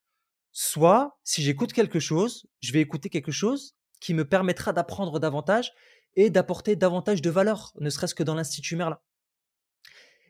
[0.51, 5.71] soit si j'écoute quelque chose, je vais écouter quelque chose qui me permettra d'apprendre davantage
[6.15, 8.99] et d'apporter davantage de valeur, ne serait-ce que dans l'Institut Merlin.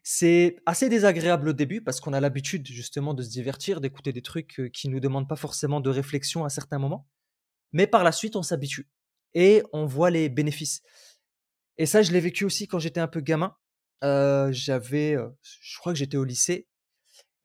[0.07, 4.21] C'est assez désagréable au début parce qu'on a l'habitude justement de se divertir, d'écouter des
[4.21, 7.07] trucs qui nous demandent pas forcément de réflexion à certains moments.
[7.73, 8.87] Mais par la suite, on s'habitue
[9.33, 10.83] et on voit les bénéfices.
[11.79, 13.55] Et ça, je l'ai vécu aussi quand j'étais un peu gamin.
[14.03, 16.67] j'avais, je crois que j'étais au lycée.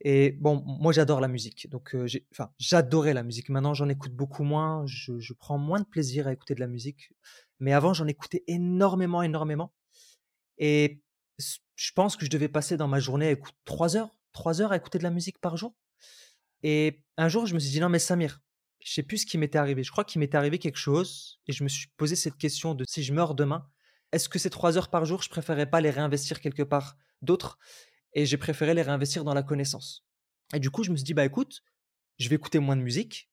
[0.02, 1.96] Et bon, moi j'adore la musique, donc
[2.30, 3.48] enfin j'adorais la musique.
[3.48, 6.66] Maintenant j'en écoute beaucoup moins, je, je, prends moins de plaisir à écouter de la
[6.66, 7.12] musique.
[7.58, 9.72] Mais avant j'en écoutais énormément, énormément.
[10.58, 11.02] Et
[11.80, 14.72] je pense que je devais passer dans ma journée à écouter 3 heures, 3 heures
[14.72, 15.74] à écouter de la musique par jour.
[16.62, 18.42] Et un jour, je me suis dit, non, mais Samir,
[18.84, 19.82] je sais plus ce qui m'était arrivé.
[19.82, 22.84] Je crois qu'il m'était arrivé quelque chose et je me suis posé cette question de
[22.86, 23.66] si je meurs demain,
[24.12, 27.58] est-ce que ces 3 heures par jour, je préférais pas les réinvestir quelque part d'autre
[28.12, 30.04] et j'ai préféré les réinvestir dans la connaissance?
[30.52, 31.62] Et du coup, je me suis dit, bah écoute,
[32.18, 33.30] je vais écouter moins de musique,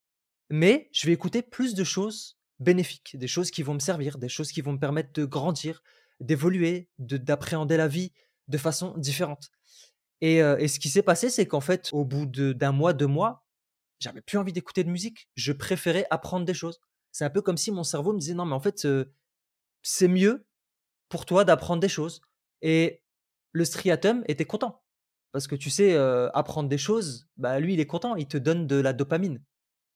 [0.49, 4.29] mais je vais écouter plus de choses bénéfiques, des choses qui vont me servir, des
[4.29, 5.83] choses qui vont me permettre de grandir,
[6.21, 8.13] d'évoluer, d'appréhender la vie
[8.47, 9.49] de façon différente.
[10.21, 13.45] Et, ce qui s'est passé, c'est qu'en fait, au bout d'un mois, deux mois,
[13.99, 15.29] j'avais plus envie d'écouter de musique.
[15.36, 16.79] Je préférais apprendre des choses.
[17.12, 18.88] C'est un peu comme si mon cerveau me disait non, mais en fait,
[19.83, 20.45] c'est mieux
[21.10, 22.21] pour toi d'apprendre des choses.
[22.62, 23.01] Et
[23.51, 24.81] le striatum était content.
[25.31, 25.95] Parce que tu sais,
[26.33, 29.43] apprendre des choses, bah lui, il est content, il te donne de la dopamine.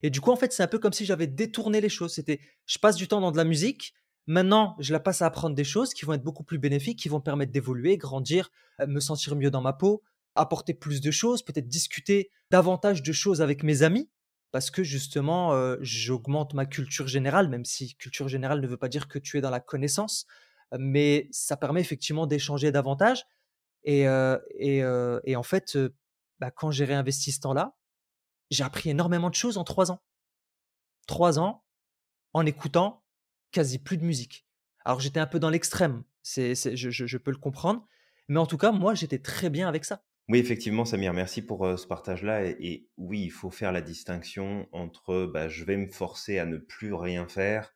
[0.02, 2.14] Et du coup, en fait, c'est un peu comme si j'avais détourné les choses.
[2.14, 3.94] C'était, je passe du temps dans de la musique,
[4.26, 7.08] Maintenant, je la passe à apprendre des choses qui vont être beaucoup plus bénéfiques, qui
[7.08, 10.02] vont permettre d'évoluer, grandir, euh, me sentir mieux dans ma peau,
[10.34, 14.10] apporter plus de choses, peut-être discuter davantage de choses avec mes amis,
[14.52, 18.88] parce que justement, euh, j'augmente ma culture générale, même si culture générale ne veut pas
[18.88, 20.26] dire que tu es dans la connaissance,
[20.72, 23.24] euh, mais ça permet effectivement d'échanger davantage.
[23.84, 25.76] Et, en fait,
[26.38, 27.74] bah, quand j'ai réinvesti ce temps-là,
[28.50, 30.00] j'ai appris énormément de choses en trois ans.
[31.08, 31.64] Trois ans
[32.32, 33.01] en écoutant
[33.52, 34.46] quasi plus de musique.
[34.84, 37.86] Alors j'étais un peu dans l'extrême, c'est, je, peux le comprendre,
[38.28, 40.04] mais en tout cas, moi, j'étais très bien avec ça.
[40.28, 42.44] Oui, effectivement, Samir, merci pour ce partage-là.
[42.44, 46.56] Et, oui, il faut faire la distinction entre bah, je vais me forcer à ne
[46.56, 47.74] plus rien faire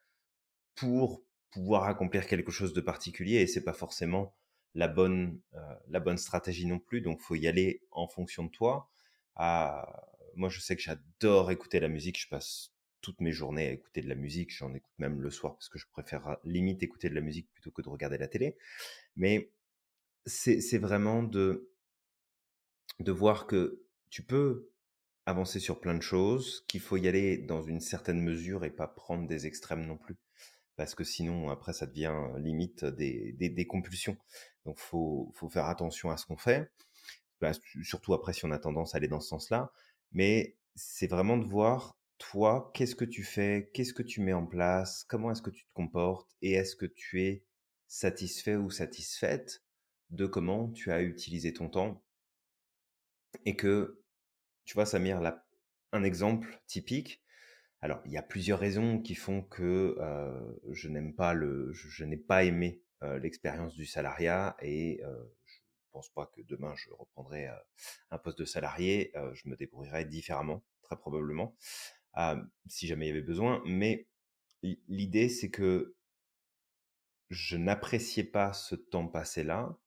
[0.75, 4.37] pour pouvoir accomplir quelque chose de particulier, et c'est pas forcément
[4.75, 5.41] la bonne,
[5.89, 7.01] la bonne stratégie non plus.
[7.01, 8.91] Donc, faut y aller en fonction de toi.
[9.35, 12.21] Ah, moi, je sais que j'adore écouter la musique.
[12.21, 12.76] Je passe
[13.07, 14.51] toutes mes journées à écouter de la musique.
[14.51, 17.71] J'en écoute même le soir parce que je préfère limite écouter de la musique plutôt
[17.71, 18.57] que de regarder la télé.
[19.15, 19.53] Mais
[20.27, 21.71] c'est vraiment de,
[22.99, 24.73] de voir que tu peux
[25.25, 28.89] avancer sur plein de choses, qu'il faut y aller dans une certaine mesure et pas
[28.89, 30.17] prendre des extrêmes non plus.
[30.75, 34.17] Parce que sinon, après, ça devient limite des, des, compulsions.
[34.65, 36.73] Donc, faut, faut faire attention à ce qu'on fait.
[37.41, 37.53] Bah,
[37.85, 39.73] surtout après, si on a tendance à aller dans ce sens-là.
[40.11, 43.71] Mais c'est vraiment de voir toi, qu'est-ce que tu fais?
[43.73, 45.05] Qu'est-ce que tu mets en place?
[45.09, 46.35] Comment est-ce que tu te comportes?
[46.43, 47.45] Et est-ce que tu es
[47.89, 49.63] satisfait ou satisfaite
[50.11, 52.03] de comment tu as utilisé ton temps?
[53.45, 54.03] Et que,
[54.65, 55.47] tu vois, Samir, là,
[55.93, 57.23] un exemple typique.
[57.81, 59.97] Alors, il y a plusieurs raisons qui font que
[60.71, 65.01] je n'aime pas le, je, n'ai pas aimé l'expérience du salariat et
[65.45, 67.49] je pense pas que demain je reprendrai
[68.11, 69.13] un poste de salarié.
[69.35, 71.55] je me débrouillerai différemment, très probablement
[72.67, 73.63] si jamais il y avait besoin.
[73.67, 74.09] Mais
[74.89, 75.97] l'idée, c'est que
[77.31, 79.79] je n'appréciais pas ce temps passé-là,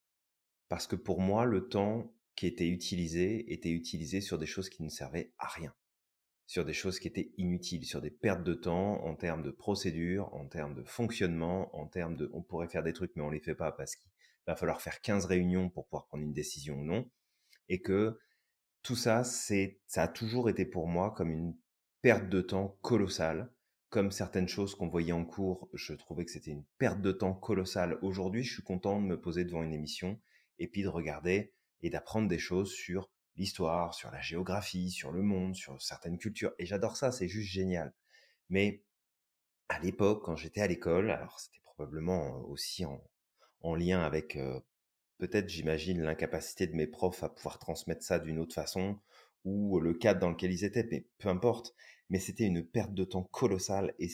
[0.67, 4.83] parce que pour moi, le temps qui était utilisé était utilisé sur des choses qui
[4.83, 5.73] ne servaient à rien,
[6.47, 10.33] sur des choses qui étaient inutiles, sur des pertes de temps en termes de procédure,
[10.33, 13.39] en termes de fonctionnement, en termes de on pourrait faire des trucs mais on les
[13.39, 13.95] fait pas parce
[14.47, 17.09] va falloir faire 15 réunions pour pouvoir prendre une décision ou non.
[17.67, 18.19] Et que
[18.81, 21.55] tout ça, c'est, ça a toujours été pour moi comme une
[22.01, 23.51] perte de temps colossale.
[23.89, 27.33] Comme certaines choses qu'on voyait en cours, je trouvais que c'était une perte de temps
[27.33, 27.97] colossale.
[28.03, 30.19] Aujourd'hui, je suis content de me poser devant une émission
[30.59, 35.23] et puis de regarder et d'apprendre des choses sur l'histoire, sur la géographie, sur le
[35.23, 36.53] monde, sur certaines cultures.
[36.59, 37.93] Et j'adore ça, c'est juste génial.
[38.49, 38.83] Mais
[39.69, 43.03] à l'époque, quand j'étais à l'école, alors c'était probablement aussi en,
[43.61, 44.37] en lien avec
[45.19, 48.99] peut-être, j'imagine, l'incapacité de mes profs à pouvoir transmettre ça d'une autre façon,
[49.45, 51.75] ou le cadre dans lequel ils étaient, mais peu importe.
[52.09, 54.09] Mais c'était une perte de temps colossale et,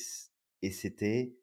[0.61, 1.35] et c'était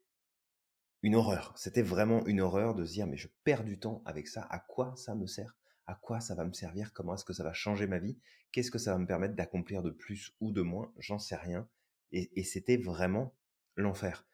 [1.01, 1.53] une horreur.
[1.57, 4.59] C'était vraiment une horreur de se dire, mais je perds du temps avec ça, à
[4.59, 5.55] quoi ça me sert?
[5.85, 6.93] À quoi ça va me servir?
[6.93, 8.17] Comment est-ce que ça va changer ma vie?
[8.51, 10.93] Qu'est-ce que ça va me permettre d'accomplir de plus ou de moins?
[10.97, 11.67] J'en sais rien.
[12.11, 13.35] Et, et c'était vraiment
[13.75, 14.25] l'enfer.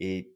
[0.00, 0.34] Et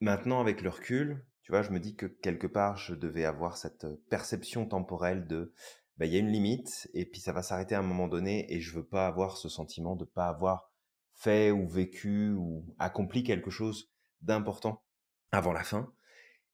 [0.00, 3.56] maintenant, avec le recul, tu vois, je me dis que quelque part, je devais avoir
[3.56, 5.54] cette perception temporelle de,
[5.96, 8.52] bah, il y a une limite, et puis ça va s'arrêter à un moment donné,
[8.52, 10.72] et je veux pas avoir ce sentiment de pas avoir
[11.14, 14.82] fait ou vécu ou accompli quelque chose d'important
[15.30, 15.92] avant la fin.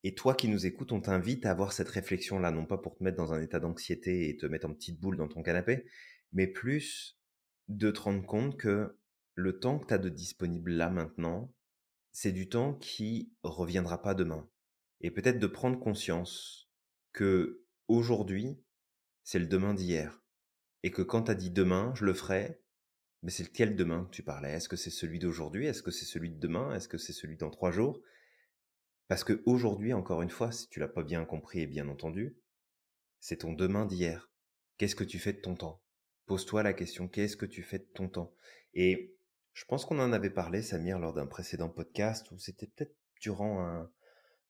[0.05, 3.03] Et toi qui nous écoutes, on t'invite à avoir cette réflexion-là, non pas pour te
[3.03, 5.85] mettre dans un état d'anxiété et te mettre en petite boule dans ton canapé,
[6.33, 7.19] mais plus
[7.69, 8.97] de te rendre compte que
[9.35, 11.53] le temps que tu as de disponible là maintenant,
[12.13, 14.49] c'est du temps qui reviendra pas demain.
[15.01, 16.71] Et peut-être de prendre conscience
[17.13, 18.61] que aujourd'hui,
[19.29, 20.23] c'est le demain d'hier.
[20.83, 22.63] Et que quand tu as dit demain, je le ferai,
[23.23, 24.53] mais c'est lequel demain que tu parlais?
[24.53, 25.67] Est-ce que c'est celui d'aujourd'hui?
[25.67, 26.75] Est-ce que c'est celui de demain?
[26.75, 28.01] Est-ce que c'est celui dans trois jours?
[29.07, 32.39] Parce que aujourd'hui, encore une fois, si tu l'as pas bien compris et bien entendu,
[33.21, 34.33] c'est ton demain d'hier.
[34.79, 35.83] Qu'est-ce que tu fais de ton temps?
[36.25, 38.35] Pose-toi la question, qu'est-ce que tu fais de ton temps?
[38.73, 39.15] Et
[39.53, 43.61] je pense qu'on en avait parlé, Samir, lors d'un précédent podcast, où c'était peut-être durant
[43.61, 43.93] un,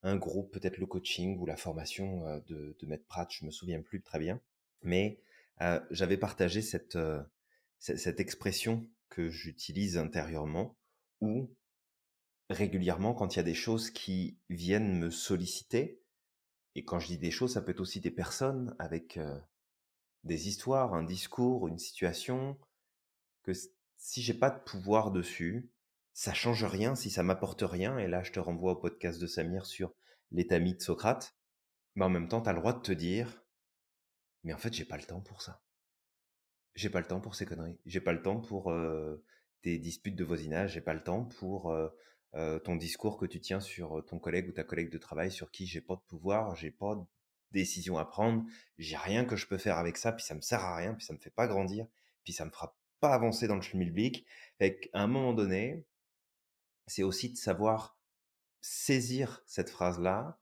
[0.05, 3.51] un groupe, peut-être le coaching ou la formation euh, de, de Maître Pratt, je me
[3.51, 4.41] souviens plus très bien.
[4.83, 5.21] Mais
[5.91, 6.99] j'avais partagé cette,
[7.79, 10.77] cette expression que j'utilise intérieurement,
[11.21, 11.55] où
[12.51, 16.03] régulièrement, quand il y a des choses qui viennent me solliciter,
[16.75, 19.19] et quand je dis des choses, ça peut être aussi des personnes avec
[20.25, 22.59] des histoires, un discours, une situation,
[23.43, 23.53] que
[23.97, 25.71] si j'ai pas de pouvoir dessus,
[26.12, 27.99] ça change rien si ça m'apporte rien.
[27.99, 29.93] Et là, je te renvoie au podcast de Samir sur
[30.31, 31.37] l'état de Socrate.
[31.95, 33.45] Mais en même temps, tu as le droit de te dire,
[34.44, 35.62] mais en fait, j'ai pas le temps pour ça.
[36.74, 37.79] J'ai pas le temps pour ces conneries.
[37.87, 39.24] J'ai pas le temps pour euh,
[39.62, 40.74] tes disputes de voisinage.
[40.74, 41.88] J'ai pas le temps pour euh,
[42.35, 45.51] euh, ton discours que tu tiens sur ton collègue ou ta collègue de travail sur
[45.51, 47.03] qui j'ai pas de pouvoir, j'ai pas de
[47.51, 48.44] décision à prendre,
[48.77, 51.05] j'ai rien que je peux faire avec ça, puis ça me sert à rien, puis
[51.05, 51.87] ça me fait pas grandir,
[52.24, 54.27] puis ça me fera pas avancer dans le schmilblick.
[54.59, 55.85] Fait qu'à un moment donné,
[56.87, 57.98] c'est aussi de savoir
[58.61, 60.38] saisir cette phrase-là,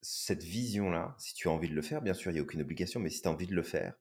[0.00, 2.62] cette vision-là, si tu as envie de le faire, bien sûr, il n'y a aucune
[2.62, 3.94] obligation, mais si tu as envie de le faire,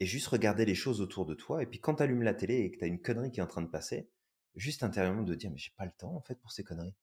[0.00, 2.56] et juste regarder les choses autour de toi, et puis quand tu allumes la télé
[2.56, 4.10] et que tu as une connerie qui est en train de passer,
[4.56, 6.94] juste intérieurement de dire, mais j'ai pas le temps, en fait, pour ces conneries.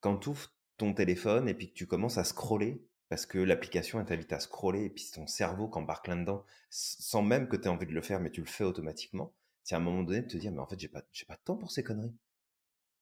[0.00, 4.04] Quand tu ouvres ton téléphone et puis que tu commences à scroller, parce que l'application
[4.04, 7.86] t'invite à scroller, et puis ton cerveau qu'embarque là-dedans, sans même que tu aies envie
[7.86, 9.34] de le faire, mais tu le fais automatiquement,
[9.64, 11.36] c'est à un moment donné de te dire, mais en fait, j'ai pas, j'ai pas
[11.36, 12.14] de temps pour ces conneries.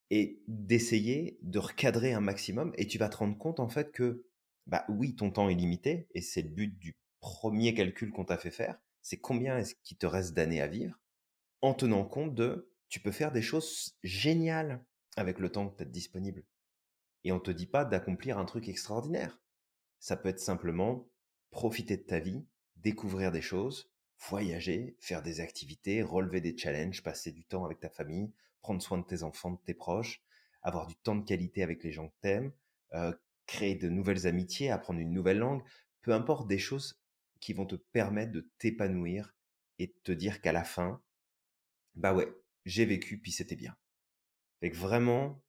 [0.09, 4.25] Et d'essayer de recadrer un maximum, et tu vas te rendre compte, en fait, que,
[4.67, 8.37] bah oui, ton temps est limité, et c'est le but du premier calcul qu'on t'a
[8.37, 10.99] fait faire, c'est combien est-ce qu'il te reste d'années à vivre,
[11.61, 15.83] en tenant compte de, tu peux faire des choses géniales avec le temps que tu
[15.83, 16.43] as disponible.
[17.23, 19.39] Et on te dit pas d'accomplir un truc extraordinaire.
[19.99, 21.09] Ça peut être simplement
[21.49, 23.89] profiter de ta vie, découvrir des choses,
[24.29, 28.97] voyager, faire des activités, relever des challenges, passer du temps avec ta famille, prendre soin
[28.97, 30.21] de tes enfants, de tes proches,
[30.61, 32.51] avoir du temps de qualité avec les gens que t'aimes,
[32.93, 33.13] euh,
[33.47, 35.63] créer de nouvelles amitiés, apprendre une nouvelle langue,
[36.01, 37.01] peu importe des choses
[37.39, 39.35] qui vont te permettre de t'épanouir
[39.79, 41.01] et de te dire qu'à la fin,
[41.95, 42.31] bah ouais,
[42.65, 43.75] j'ai vécu puis c'était bien.
[44.59, 45.43] Fait que vraiment,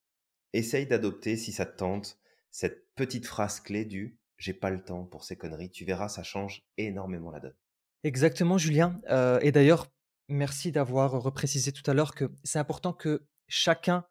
[0.52, 2.18] essaye d'adopter si ça te tente
[2.50, 5.70] cette petite phrase clé du j'ai pas le temps pour ces conneries.
[5.70, 7.56] Tu verras, ça change énormément la donne.
[8.04, 9.00] Exactement, Julien.
[9.10, 9.88] Euh, et d'ailleurs,
[10.28, 14.06] merci d'avoir reprécisé tout à l'heure que c'est important que chacun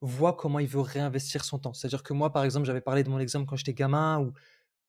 [0.00, 1.74] voit comment il veut réinvestir son temps.
[1.74, 4.32] C'est-à-dire que moi, par exemple, j'avais parlé de mon exemple quand j'étais gamin, où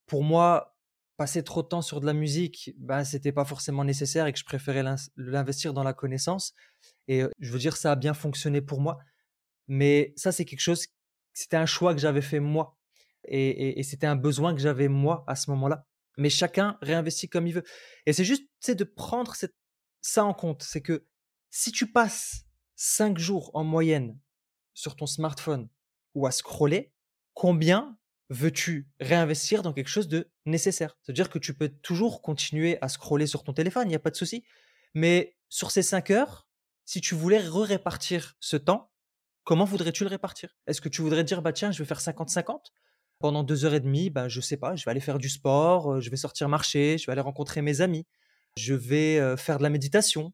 [0.05, 0.75] pour moi,
[1.17, 4.39] passer trop de temps sur de la musique, ben, c'était pas forcément nécessaire et que
[4.39, 4.83] je préférais
[5.17, 6.53] l'investir dans la connaissance.
[7.07, 8.97] Et euh, je veux dire, ça a bien fonctionné pour moi.
[9.67, 10.87] Mais ça, c'est quelque chose,
[11.33, 12.77] c'était un choix que j'avais fait moi
[13.27, 15.85] et, c'était un besoin que j'avais moi à ce moment-là.
[16.17, 17.63] Mais chacun réinvestit comme il veut.
[18.05, 19.35] Et c'est juste de prendre
[20.01, 20.63] ça en compte.
[20.63, 21.05] C'est que
[21.49, 22.45] si tu passes
[22.75, 24.17] cinq jours en moyenne
[24.73, 25.69] sur ton smartphone
[26.15, 26.93] ou à scroller,
[27.33, 27.97] combien
[28.29, 30.97] veux-tu réinvestir dans quelque chose de nécessaire?
[31.01, 34.11] C'est-à-dire que tu peux toujours continuer à scroller sur ton téléphone, il n'y a pas
[34.11, 34.43] de souci.
[34.93, 36.47] Mais sur ces 5 heures,
[36.85, 38.91] si tu voulais répartir ce temps,
[39.43, 40.57] comment voudrais-tu le répartir?
[40.67, 42.71] Est-ce que tu voudrais dire, bah tiens, je vais faire 50-50
[43.19, 45.93] pendant deux heures et demie, bah, je sais pas, je vais aller faire du sport,
[45.93, 48.07] euh, je vais sortir marcher, je vais aller rencontrer mes amis,
[48.57, 50.33] je vais euh, faire de la méditation,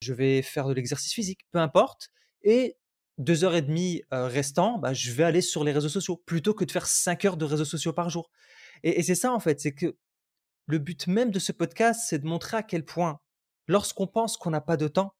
[0.00, 2.08] je vais faire de l'exercice physique, peu importe.
[2.42, 2.76] Et
[3.20, 6.54] deux heures et demie euh, restant, bah, je vais aller sur les réseaux sociaux plutôt
[6.54, 8.30] que de faire cinq heures de réseaux sociaux par jour.
[8.82, 9.96] Et, c'est ça en fait, c'est que
[10.66, 13.20] le but même de ce podcast, c'est de montrer à quel point,
[13.68, 15.14] lorsqu'on pense qu'on n'a pas de temps,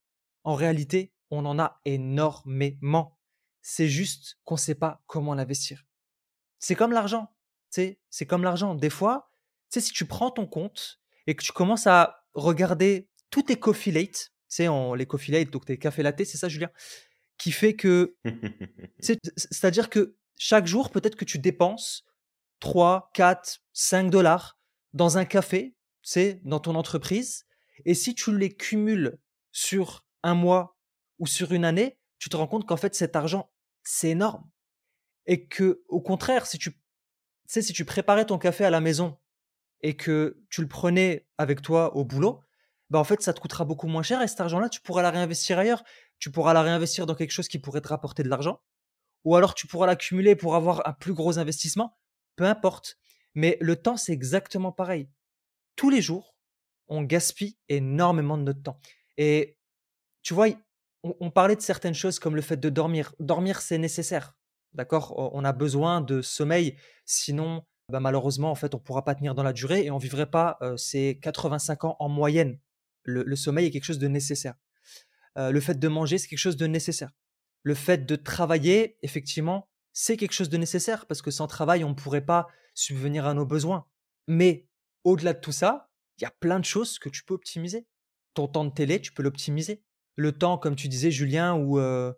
[0.44, 3.18] en réalité, on en a énormément.
[3.62, 5.84] C'est juste qu'on ne sait pas comment l'investir.
[6.58, 7.34] C'est comme l'argent,
[7.68, 8.74] c'est comme l'argent.
[8.74, 9.30] Des fois,
[9.68, 14.32] si tu prends ton compte et que tu commences à regarder tous tes coffee late,
[14.48, 16.70] tu sais, les coffee late, donc tes cafés latte, c'est ça, Julien?
[17.40, 18.14] Qui fait que.
[19.00, 22.04] C'est-à-dire que chaque jour, peut-être que tu dépenses
[22.60, 24.58] 3, 4, 5 dollars
[24.92, 27.46] dans un café, c'est dans ton entreprise.
[27.86, 29.18] Et si tu les cumules
[29.52, 30.78] sur un mois
[31.18, 33.50] ou sur une année, tu te rends compte qu'en fait, cet argent,
[33.82, 34.48] c'est énorme.
[35.26, 36.78] Et que, au contraire, si tu,
[37.46, 39.18] sais, si tu préparais ton café à la maison
[39.80, 42.42] et que tu le prenais avec toi au boulot,
[42.90, 45.10] bah en fait, ça te coûtera beaucoup moins cher et cet argent-là, tu pourras la
[45.10, 45.84] réinvestir ailleurs
[46.20, 48.60] tu pourras la réinvestir dans quelque chose qui pourrait te rapporter de l'argent,
[49.24, 51.98] ou alors tu pourras l'accumuler pour avoir un plus gros investissement,
[52.36, 52.98] peu importe.
[53.34, 55.08] Mais le temps, c'est exactement pareil.
[55.76, 56.36] Tous les jours,
[56.88, 58.80] on gaspille énormément de notre temps.
[59.16, 59.58] Et
[60.22, 60.48] tu vois,
[61.02, 63.14] on, parlait de certaines choses comme le fait de dormir.
[63.18, 64.36] Dormir, c'est nécessaire.
[64.74, 65.14] D'accord?
[65.34, 69.34] On a besoin de sommeil, sinon, bah, malheureusement, en fait, on ne pourra pas tenir
[69.34, 72.58] dans la durée et on ne vivrait pas euh, ces 85 ans en moyenne.
[73.04, 74.54] le sommeil est quelque chose de nécessaire.
[75.38, 77.10] Euh, le fait de manger, c'est quelque chose de nécessaire.
[77.62, 81.90] Le fait de travailler, effectivement, c'est quelque chose de nécessaire parce que sans travail, on
[81.90, 83.86] ne pourrait pas subvenir à nos besoins.
[84.28, 84.66] Mais
[85.04, 87.86] au-delà de tout ça, il y a plein de choses que tu peux optimiser.
[88.34, 89.82] Ton temps de télé, tu peux l'optimiser.
[90.16, 92.12] Le temps, comme tu disais, Julien, où euh,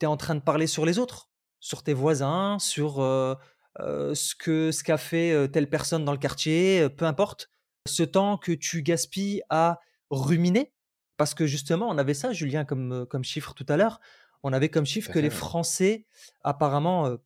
[0.00, 3.34] tu es en train de parler sur les autres, sur tes voisins, sur euh,
[3.78, 7.48] ce que ce qu'a fait telle personne dans le quartier, peu importe.
[7.86, 9.78] Ce temps que tu gaspilles à
[10.10, 10.72] ruminer,
[11.16, 14.00] parce que justement, on avait ça, Julien, comme, comme chiffre tout à l'heure.
[14.42, 16.06] On avait comme chiffre que les Français,
[16.44, 17.16] apparemment,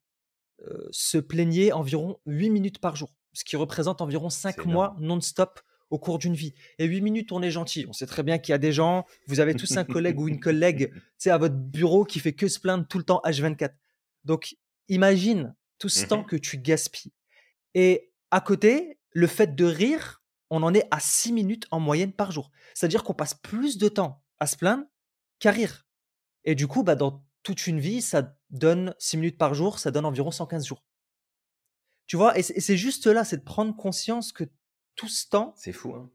[0.90, 5.98] se plaignaient environ 8 minutes par jour, ce qui représente environ 5 mois non-stop au
[5.98, 6.54] cours d'une vie.
[6.78, 7.84] Et 8 minutes, on est gentil.
[7.88, 10.28] On sait très bien qu'il y a des gens, vous avez tous un collègue ou
[10.28, 10.92] une collègue
[11.26, 13.72] à votre bureau qui fait que se plaindre tout le temps H24.
[14.24, 14.56] Donc,
[14.88, 17.12] imagine tout ce temps mmh que tu gaspilles.
[17.74, 20.19] Et à côté, le fait de rire,
[20.50, 22.50] on en est à 6 minutes en moyenne par jour.
[22.74, 24.84] C'est-à-dire qu'on passe plus de temps à se plaindre
[25.38, 25.86] qu'à rire.
[26.44, 29.90] Et du coup, bah, dans toute une vie, ça donne 6 minutes par jour, ça
[29.90, 30.84] donne environ 115 jours.
[32.06, 34.44] Tu vois, et c'est juste là, c'est de prendre conscience que
[34.96, 36.10] tout ce temps c'est fou, hein.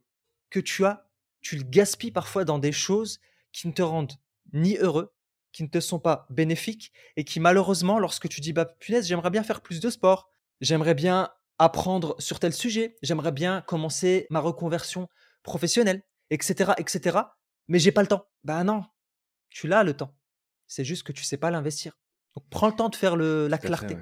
[0.49, 3.21] que tu as, tu le gaspilles parfois dans des choses
[3.53, 4.11] qui ne te rendent
[4.51, 5.15] ni heureux,
[5.53, 9.29] qui ne te sont pas bénéfiques et qui malheureusement, lorsque tu dis bah punaise, j'aimerais
[9.29, 14.39] bien faire plus de sport, j'aimerais bien apprendre sur tel sujet, j'aimerais bien commencer ma
[14.39, 15.07] reconversion
[15.43, 17.19] professionnelle, etc., etc.
[17.67, 18.27] Mais j'ai pas le temps.
[18.43, 18.83] Ben non,
[19.49, 20.15] tu l'as le temps.
[20.67, 21.99] C'est juste que tu sais pas l'investir.
[22.35, 23.97] Donc prends le temps de faire le, la clarté.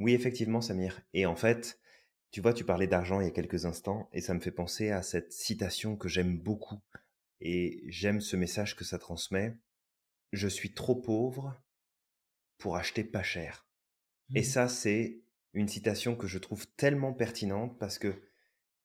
[0.00, 1.00] Oui, effectivement, Samir.
[1.12, 1.80] Et en fait,
[2.30, 4.90] tu vois, tu parlais d'argent il y a quelques instants, et ça me fait penser
[4.90, 6.80] à cette citation que j'aime beaucoup,
[7.40, 9.56] et j'aime ce message que ça transmet.
[10.32, 11.62] Je suis trop pauvre
[12.58, 13.66] pour acheter pas cher.
[14.34, 14.44] Et mmh.
[14.44, 15.23] ça, c'est
[15.54, 18.20] une citation que je trouve tellement pertinente parce que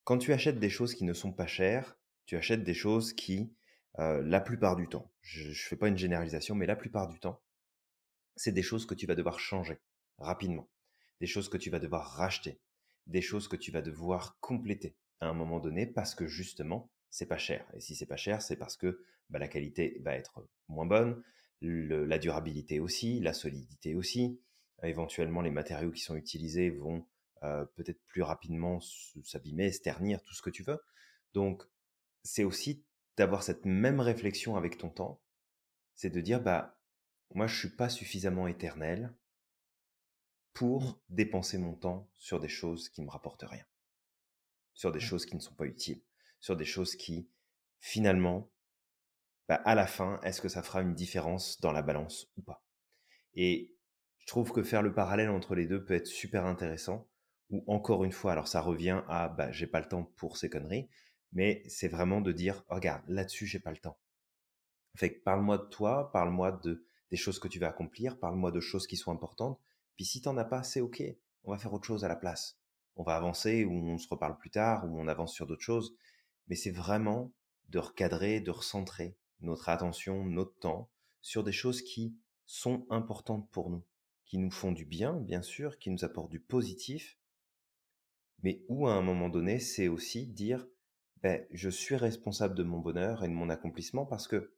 [0.04, 3.54] quand tu achètes des choses qui ne sont pas chères, tu achètes des choses qui,
[3.98, 7.20] euh, la plupart du temps, je ne fais pas une généralisation, mais la plupart du
[7.20, 7.42] temps,
[8.36, 9.80] c'est des choses que tu vas devoir changer
[10.20, 10.70] rapidement,
[11.20, 12.60] des choses que tu vas devoir racheter,
[13.08, 17.26] des choses que tu vas devoir compléter à un moment donné parce que justement, c'est
[17.26, 17.66] pas cher.
[17.74, 21.22] Et si c'est pas cher, c'est parce que bah, la qualité va être moins bonne,
[21.62, 24.40] la durabilité aussi, la solidité aussi,
[24.88, 27.06] éventuellement les matériaux qui sont utilisés vont
[27.44, 28.80] euh, peut-être plus rapidement
[29.24, 30.80] s'abîmer, se ternir, tout ce que tu veux.
[31.34, 31.64] Donc,
[32.24, 32.84] c'est aussi
[33.18, 35.22] d'avoir cette même réflexion avec ton temps,
[35.96, 36.80] c'est de dire, bah,
[37.34, 39.14] moi, je suis pas suffisamment éternel
[40.54, 43.66] pour dépenser mon temps sur des choses qui me rapportent rien,
[44.74, 46.02] sur des choses qui ne sont pas utiles,
[46.40, 47.30] sur des choses qui,
[47.80, 48.50] finalement,
[49.48, 52.64] bah, à la fin, est-ce que ça fera une différence dans la balance ou pas?
[53.34, 53.74] Et
[54.30, 57.08] trouve que faire le parallèle entre les deux peut être super intéressant.
[57.50, 60.50] Ou encore une fois, alors ça revient à bah, j'ai pas le temps pour ces
[60.50, 60.88] conneries,
[61.32, 63.98] mais c'est vraiment de dire regarde, là-dessus, j'ai pas le temps.
[64.96, 68.86] Fait parle-moi de toi, parle-moi de des choses que tu vas accomplir, parle-moi de choses
[68.86, 69.60] qui sont importantes.
[69.96, 71.02] Puis si t'en as pas, c'est ok.
[71.44, 72.60] on va faire autre chose à la place.
[72.96, 75.96] On va avancer ou on se reparle plus tard ou on avance sur d'autres choses.
[76.48, 77.32] Mais c'est vraiment
[77.70, 80.90] de recadrer, de recentrer notre attention, notre temps
[81.22, 82.16] sur des choses qui
[82.46, 83.84] sont importantes pour nous,
[84.30, 87.18] qui nous font du bien, bien sûr, qui nous apportent du positif,
[88.44, 90.68] mais où à un moment donné, c'est aussi dire,
[91.24, 94.54] ben, je suis responsable de mon bonheur et de mon accomplissement parce que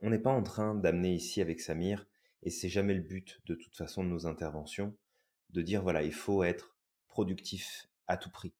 [0.00, 2.06] on n'est pas en train d'amener ici avec Samir,
[2.42, 4.94] et c'est jamais le but de toute façon de nos interventions,
[5.50, 6.76] de dire voilà, il faut être
[7.06, 8.52] productif à tout prix,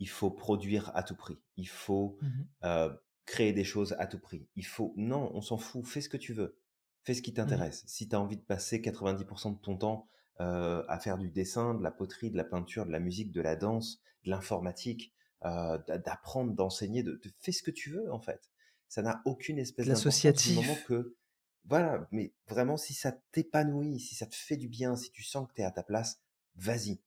[0.00, 2.28] il faut produire à tout prix, il faut Mmh
[2.64, 2.92] euh,
[3.24, 6.16] créer des choses à tout prix, il faut non, on s'en fout, fais ce que
[6.16, 6.58] tu veux,
[7.04, 7.84] fais ce qui Mmh t'intéresse.
[7.86, 10.08] Si tu as envie de passer 90% de ton temps
[10.40, 13.40] euh, à faire du dessin, de la poterie, de la peinture, de la musique, de
[13.40, 15.12] la danse, de l'informatique,
[15.44, 18.50] euh, d'apprendre, d'enseigner, de, de fais ce que tu veux en fait.
[18.88, 21.16] Ça n'a aucune espèce du moment que
[21.64, 25.48] voilà, mais vraiment si ça t'épanouit, si ça te fait du bien, si tu sens
[25.48, 26.20] que tu es à ta place,
[26.56, 27.00] vas-y.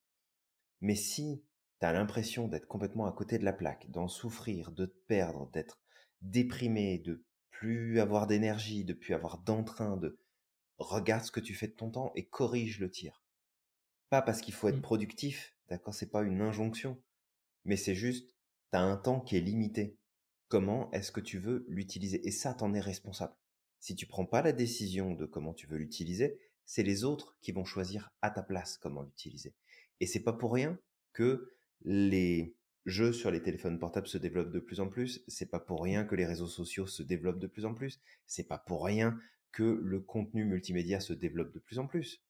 [0.82, 1.44] Mais si
[1.80, 5.50] tu as l'impression d'être complètement à côté de la plaque, d'en souffrir, de te perdre,
[5.52, 5.80] d'être
[6.22, 7.24] déprimé, de
[7.60, 10.18] plus avoir d'énergie, de plus avoir d'entrain, de
[10.78, 13.24] regarde ce que tu fais de ton temps et corrige le tir.
[14.10, 14.82] Pas parce qu'il faut être Mmh.
[14.82, 17.02] productif, d'accord, c'est pas une injonction,
[17.64, 18.30] mais c'est juste,
[18.72, 19.98] tu as un temps qui est limité.
[20.48, 22.26] Comment est-ce que tu veux l'utiliser?
[22.28, 23.36] Et ça, t'en es responsable.
[23.80, 27.52] Si tu prends pas la décision de comment tu veux l'utiliser, c'est les autres qui
[27.52, 29.56] vont choisir à ta place comment l'utiliser.
[30.00, 30.78] Et c'est pas pour rien
[31.14, 35.24] que les jeux sur les téléphones portables se développent de plus en plus.
[35.28, 38.00] C'est pas pour rien que les réseaux sociaux se développent de plus en plus.
[38.28, 39.20] C'est pas pour rien
[39.52, 42.24] que le contenu multimédia se développe de plus en plus.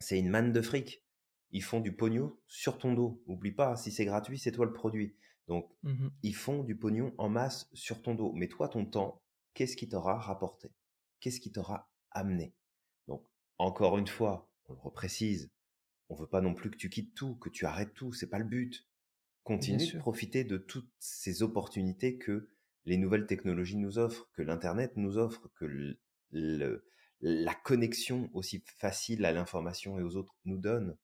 [0.00, 1.04] C'est une manne de fric.
[1.50, 3.22] Ils font du pognon sur ton dos.
[3.26, 5.16] Oublie pas, si c'est gratuit, c'est toi le produit.
[5.46, 8.32] Donc, Mmh ils font du pognon en masse sur ton dos.
[8.34, 9.22] Mais toi, ton temps,
[9.54, 10.70] qu'est-ce qui t'aura rapporté?
[11.20, 12.54] Qu'est-ce qui t'aura amené?
[13.08, 13.24] Donc,
[13.58, 15.50] encore une fois, on le reprécise,
[16.08, 18.38] on veut pas non plus que tu quittes tout, que tu arrêtes tout, c'est pas
[18.38, 18.86] le but.
[19.44, 22.50] Continue de profiter de toutes ces opportunités que
[22.86, 25.98] les nouvelles technologies nous offrent, que l'Internet nous offre, que le-
[26.30, 26.86] le-
[27.20, 30.96] la connexion aussi facile à l'information et aux autres nous donne.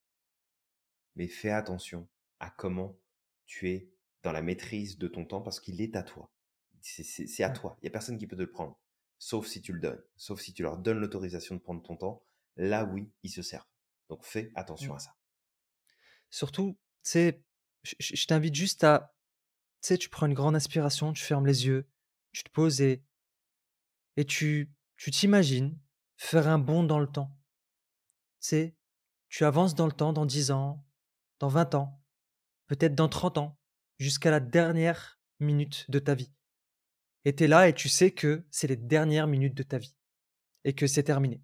[1.16, 2.98] Mais fais attention à comment
[3.46, 3.90] tu es
[4.22, 6.30] dans la maîtrise de ton temps parce qu'il est à toi.
[6.82, 7.54] C'est- C'est c'est à Ouais.
[7.54, 7.76] toi.
[7.80, 8.78] Il n'y a personne qui peut te le prendre.
[9.18, 10.02] Sauf si tu le donnes.
[10.16, 12.22] Sauf si tu leur donnes l'autorisation de prendre ton temps.
[12.56, 13.66] Là, oui, ils se servent.
[14.08, 14.96] Donc fais attention Mmh.
[14.96, 15.16] à ça.
[16.30, 16.72] Surtout,
[17.02, 17.42] tu sais,
[17.82, 19.14] je t'invite juste à
[19.82, 21.88] tu sais, tu prends une grande inspiration, tu fermes les yeux,
[22.32, 23.02] tu te poses et
[24.16, 25.78] et tu tu t'imagines
[26.16, 27.34] faire un bond dans le temps.
[28.40, 28.76] Tu sais,
[29.28, 30.84] tu avances dans le temps, dans 10 ans,
[31.38, 32.02] dans 20 ans,
[32.66, 33.58] peut-être dans 30 ans,
[33.98, 36.32] jusqu'à la dernière minute de ta vie.
[37.24, 39.94] Et tu es là et tu sais que c'est les dernières minutes de ta vie
[40.64, 41.42] et que c'est terminé.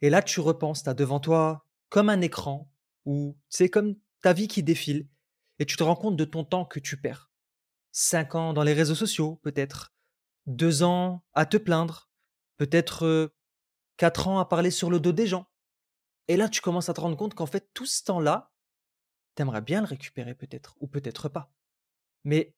[0.00, 2.70] Et là, tu repenses, tu as devant toi comme un écran
[3.04, 5.06] où c'est comme ta vie qui défile
[5.58, 7.30] et tu te rends compte de ton temps que tu perds.
[7.92, 9.94] 5 ans dans les réseaux sociaux, peut-être.
[10.46, 12.10] 2 ans à te plaindre.
[12.56, 13.36] Peut-être euh,
[13.98, 15.46] 4 ans à parler sur le dos des gens.
[16.28, 18.50] Et là, tu commences à te rendre compte qu'en fait, tout ce temps-là,
[19.34, 21.52] t'aimerais bien le récupérer peut-être, ou peut-être pas.
[22.24, 22.56] Mais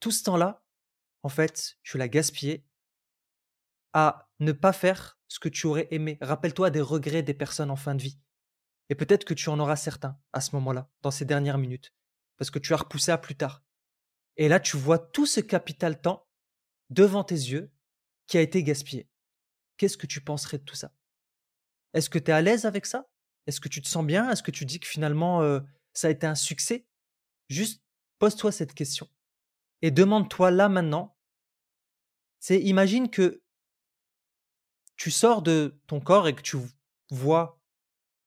[0.00, 0.64] tout ce temps-là,
[1.22, 2.64] en fait, tu l'as gaspillé
[3.92, 6.16] à ne pas faire ce que tu aurais aimé.
[6.22, 8.18] Rappelle-toi des regrets des personnes en fin de vie.
[8.88, 11.92] Et peut-être que tu en auras certains à ce moment-là, dans ces dernières minutes,
[12.36, 13.64] parce que tu as repoussé à plus tard.
[14.36, 16.28] Et là, tu vois tout ce capital temps
[16.90, 17.72] devant tes yeux
[18.26, 19.08] qui a été gaspillé.
[19.76, 20.92] Qu'est-ce que tu penserais de tout ça?
[21.94, 23.08] Est-ce que tu es à l'aise avec ça?
[23.46, 24.30] Est-ce que tu te sens bien?
[24.30, 25.60] Est-ce que tu dis que finalement euh,
[25.92, 26.86] ça a été un succès?
[27.48, 27.82] Juste
[28.18, 29.08] pose-toi cette question
[29.82, 31.16] et demande-toi là maintenant.
[32.40, 33.42] C'est imagine que
[34.96, 36.58] tu sors de ton corps et que tu
[37.10, 37.55] vois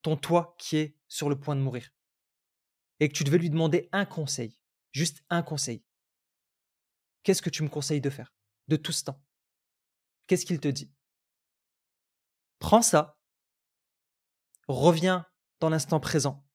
[0.01, 1.89] ton toi qui est sur le point de mourir
[2.99, 4.59] et que tu devais lui demander un conseil,
[4.91, 5.83] juste un conseil.
[7.23, 8.33] Qu'est-ce que tu me conseilles de faire
[8.67, 9.21] de tout ce temps?
[10.27, 10.91] Qu'est-ce qu'il te dit?
[12.59, 13.17] Prends ça,
[14.67, 15.25] reviens
[15.59, 16.45] dans l'instant présent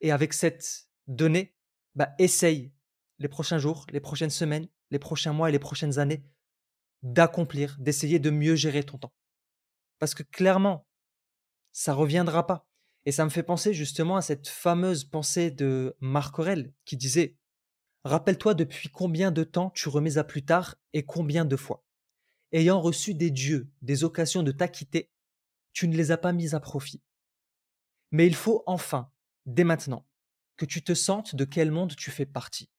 [0.00, 1.56] et avec cette donnée,
[1.94, 2.74] bah, essaye
[3.18, 6.24] les prochains jours, les prochaines semaines, les prochains mois et les prochaines années
[7.02, 9.14] d'accomplir, d'essayer de mieux gérer ton temps.
[9.98, 10.86] Parce que clairement,
[11.74, 12.66] ça reviendra pas.
[13.04, 17.36] Et ça me fait penser justement à cette fameuse pensée de Marc Aurèle qui disait
[18.04, 21.84] Rappelle-toi depuis combien de temps tu remets à plus tard et combien de fois?
[22.52, 25.10] Ayant reçu des dieux, des occasions de t'acquitter,
[25.72, 27.02] tu ne les as pas mises à profit.
[28.10, 29.10] Mais il faut enfin,
[29.44, 30.06] dès maintenant,
[30.56, 32.70] que tu te sentes de quel monde tu fais partie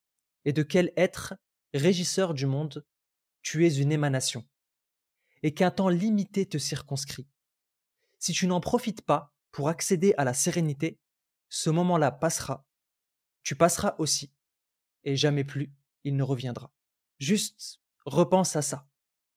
[0.45, 1.33] et de quel être,
[1.73, 2.85] régisseur du monde,
[3.41, 4.47] tu es une émanation,
[5.43, 7.27] et qu'un temps limité te circonscrit.
[8.25, 10.97] Si tu n'en profites pas pour accéder à la sérénité,
[11.47, 12.65] ce moment-là passera,
[13.43, 14.33] tu passeras aussi,
[15.03, 15.71] et jamais plus
[16.03, 16.71] il ne reviendra.
[17.19, 18.87] Juste repense à ça.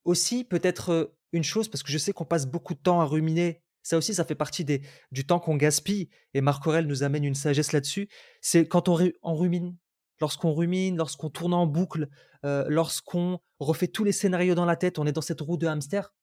[0.05, 3.63] Aussi, peut-être une chose, parce que je sais qu'on passe beaucoup de temps à ruminer,
[3.83, 4.81] ça aussi, ça fait partie des,
[5.13, 8.09] du temps qu'on gaspille, et Marc Aurel nous amène une sagesse là-dessus,
[8.41, 9.77] c'est quand on, on rumine,
[10.19, 12.09] lorsqu'on rumine, lorsqu'on tourne en boucle,
[12.43, 16.15] lorsqu'on refait tous les scénarios dans la tête, on est dans cette roue de hamster.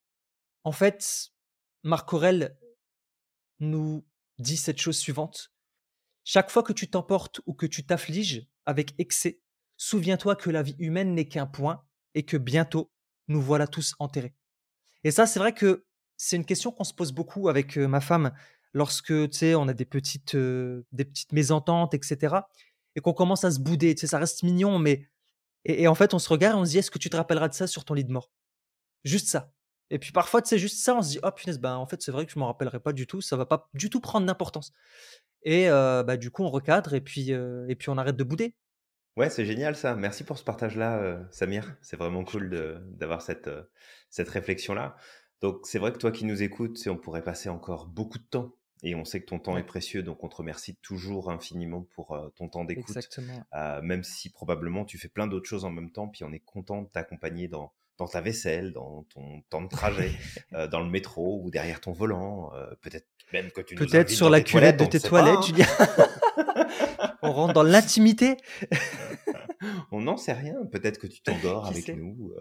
[0.63, 1.34] En fait,
[1.86, 2.57] Marc Aurel
[3.59, 4.03] nous
[4.39, 5.53] dit cette chose suivante.
[6.23, 9.39] Chaque fois que tu t'emportes ou que tu t'affliges avec excès,
[9.77, 12.91] souviens-toi que la vie humaine n'est qu'un point et que bientôt,
[13.27, 14.33] nous voilà tous enterrés.
[15.03, 15.86] Et ça, c'est vrai que
[16.17, 18.33] c'est une question qu'on se pose beaucoup avec ma femme
[18.73, 22.38] lorsque, tu sais, on a des petites, des petites mésententes, etc.
[22.95, 25.07] Et qu'on commence à se bouder, tu sais, ça reste mignon, mais...
[25.65, 27.47] Et, en fait, on se regarde et on se dit, est-ce que tu te rappelleras
[27.47, 28.31] de ça sur ton lit de mort?
[29.03, 29.55] Juste ça.
[29.89, 32.11] Et puis parfois, sais, juste ça, on se dit, oh punaise, bah, en fait, c'est
[32.11, 34.71] vrai que je m'en rappellerai pas du tout, ça va pas du tout prendre d'importance.
[35.43, 38.55] Et bah, du coup, on recadre et puis, et puis on arrête de bouder.
[39.15, 39.95] Ouais, c'est génial ça.
[39.95, 41.77] Merci pour ce partage-là, Samir.
[41.81, 42.49] C'est vraiment cool
[42.97, 43.49] d'avoir cette,
[44.09, 44.97] cette réflexion-là.
[45.41, 48.55] Donc, c'est vrai que toi qui nous écoutes, on pourrait passer encore beaucoup de temps
[48.83, 52.31] et on sait que ton temps est précieux, donc on te remercie toujours infiniment pour
[52.36, 52.97] ton temps d'écoute.
[53.53, 56.39] Euh, même si probablement tu fais plein d'autres choses en même temps, puis on est
[56.39, 60.12] content de t'accompagner dans, dans ta vaisselle, dans ton temps de trajet,
[60.54, 62.52] euh, dans le métro ou derrière ton volant.
[62.54, 65.64] Euh, peut-être même que tu Peut-être sur la cuvette de tes toilettes, tu dis.
[67.22, 68.38] on rentre dans l'intimité.
[69.91, 70.56] on n'en sait rien.
[70.72, 72.34] Peut-être que tu t'endors avec nous.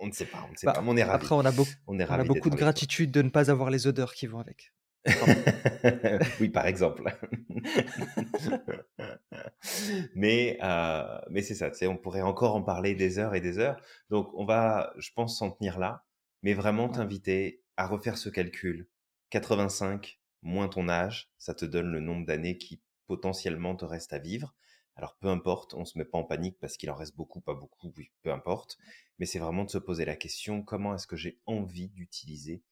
[0.00, 0.44] on, ne sait pas.
[0.48, 0.84] On ne sait bah, pas.
[0.86, 1.24] on est ravis.
[1.24, 1.52] Après, on a,
[1.86, 4.38] on est on a beaucoup de gratitude de ne pas avoir les odeurs qui vont
[4.38, 4.72] avec.
[6.40, 7.04] oui, par exemple.
[10.14, 13.80] mais euh, mais c'est ça, on pourrait encore en parler des heures et des heures.
[14.10, 16.04] Donc, on va, je pense, s'en tenir là,
[16.42, 18.88] mais vraiment t'inviter à refaire ce calcul.
[19.30, 24.18] 85 moins ton âge, ça te donne le nombre d'années qui potentiellement te reste à
[24.18, 24.54] vivre.
[24.96, 27.54] Alors peu importe, on se met pas en panique parce qu'il en reste beaucoup, pas
[27.54, 28.78] beaucoup, oui, peu importe.
[29.18, 32.62] Mais c'est vraiment de se poser la question comment est-ce que j'ai envie d'utiliser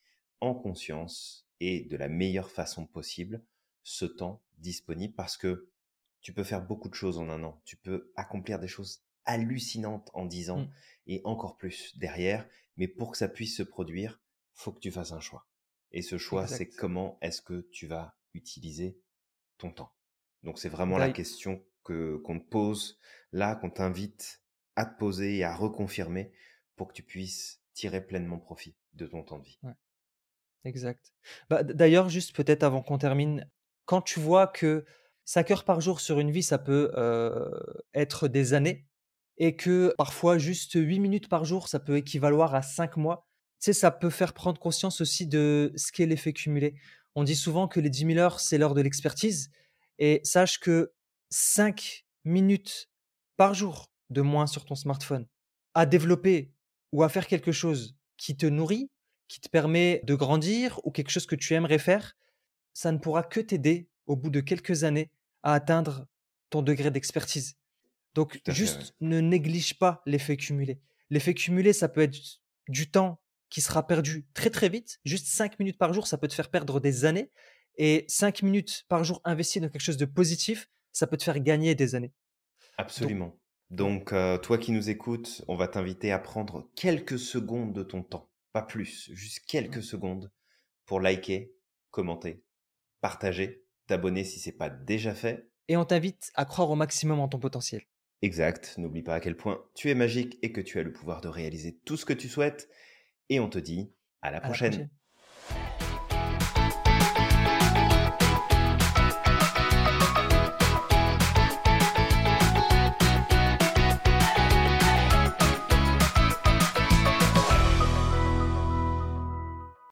[0.41, 3.43] en conscience et de la meilleure façon possible
[3.83, 5.71] ce temps disponible parce que
[6.21, 7.61] tu peux faire beaucoup de choses en un an.
[7.65, 10.73] Tu peux accomplir des choses hallucinantes en dix ans mmh.
[11.07, 12.49] et encore plus derrière.
[12.77, 14.21] Mais pour que ça puisse se produire,
[14.55, 15.47] faut que tu fasses un choix.
[15.93, 19.01] Et ce choix, c'est comment est-ce que tu vas utiliser
[19.57, 19.93] ton temps.
[20.43, 22.99] Donc c'est vraiment la question que qu'on te pose
[23.33, 24.43] là, qu'on t'invite
[24.77, 26.33] à te poser et à reconfirmer
[26.77, 29.59] pour que tu puisses tirer pleinement profit de ton temps de vie.
[30.65, 31.13] Exact.
[31.51, 33.49] Bah, d'ailleurs, juste peut-être avant qu'on termine,
[33.87, 34.85] quand tu vois que
[35.25, 36.91] 5 heures par jour sur une vie, ça peut
[37.95, 38.87] être des années,
[39.39, 43.27] et que parfois juste 8 minutes par jour, ça peut équivaloir à 5 mois,
[43.61, 46.75] tu sais, ça peut faire prendre conscience aussi de ce qu'est l'effet cumulé.
[47.15, 49.51] On dit souvent que les 10 000 heures, c'est l'heure de l'expertise,
[49.99, 50.93] et sache que
[51.31, 52.89] 5 minutes
[53.37, 55.27] par jour de moins sur ton smartphone
[55.75, 56.53] à développer
[56.93, 58.91] ou à faire quelque chose qui te nourrit,
[59.29, 62.17] qui te permet de grandir ou quelque chose que tu aimerais faire,
[62.73, 65.11] ça ne pourra que t'aider au bout de quelques années
[65.43, 66.07] à atteindre
[66.51, 67.57] ton degré d'expertise.
[68.15, 70.81] Donc, juste ne néglige pas l'effet cumulé.
[71.11, 72.19] L'effet cumulé, ça peut être
[72.69, 73.21] du temps
[73.51, 74.99] qui sera perdu très très vite.
[75.05, 77.31] Juste 5 minutes par jour, ça peut te faire perdre des années.
[77.77, 81.39] Et 5 minutes par jour investies dans quelque chose de positif, ça peut te faire
[81.39, 82.13] gagner des années.
[82.77, 83.39] Absolument.
[83.71, 88.03] Donc, euh, toi qui nous écoutes, on va t'inviter à prendre quelques secondes de ton
[88.03, 90.33] temps pas plus, juste quelques secondes
[90.85, 91.55] pour liker,
[91.93, 92.43] commenter,
[93.01, 95.49] partager, t'abonner si c'est pas déjà fait.
[95.69, 97.83] Et on t'invite à croire au maximum en ton potentiel.
[98.21, 101.21] Exact, n'oublie pas à quel point tu es magique et que tu as le pouvoir
[101.21, 102.69] de réaliser tout ce que tu souhaites.
[103.29, 103.93] Et on te dit
[104.23, 104.91] à la prochaine.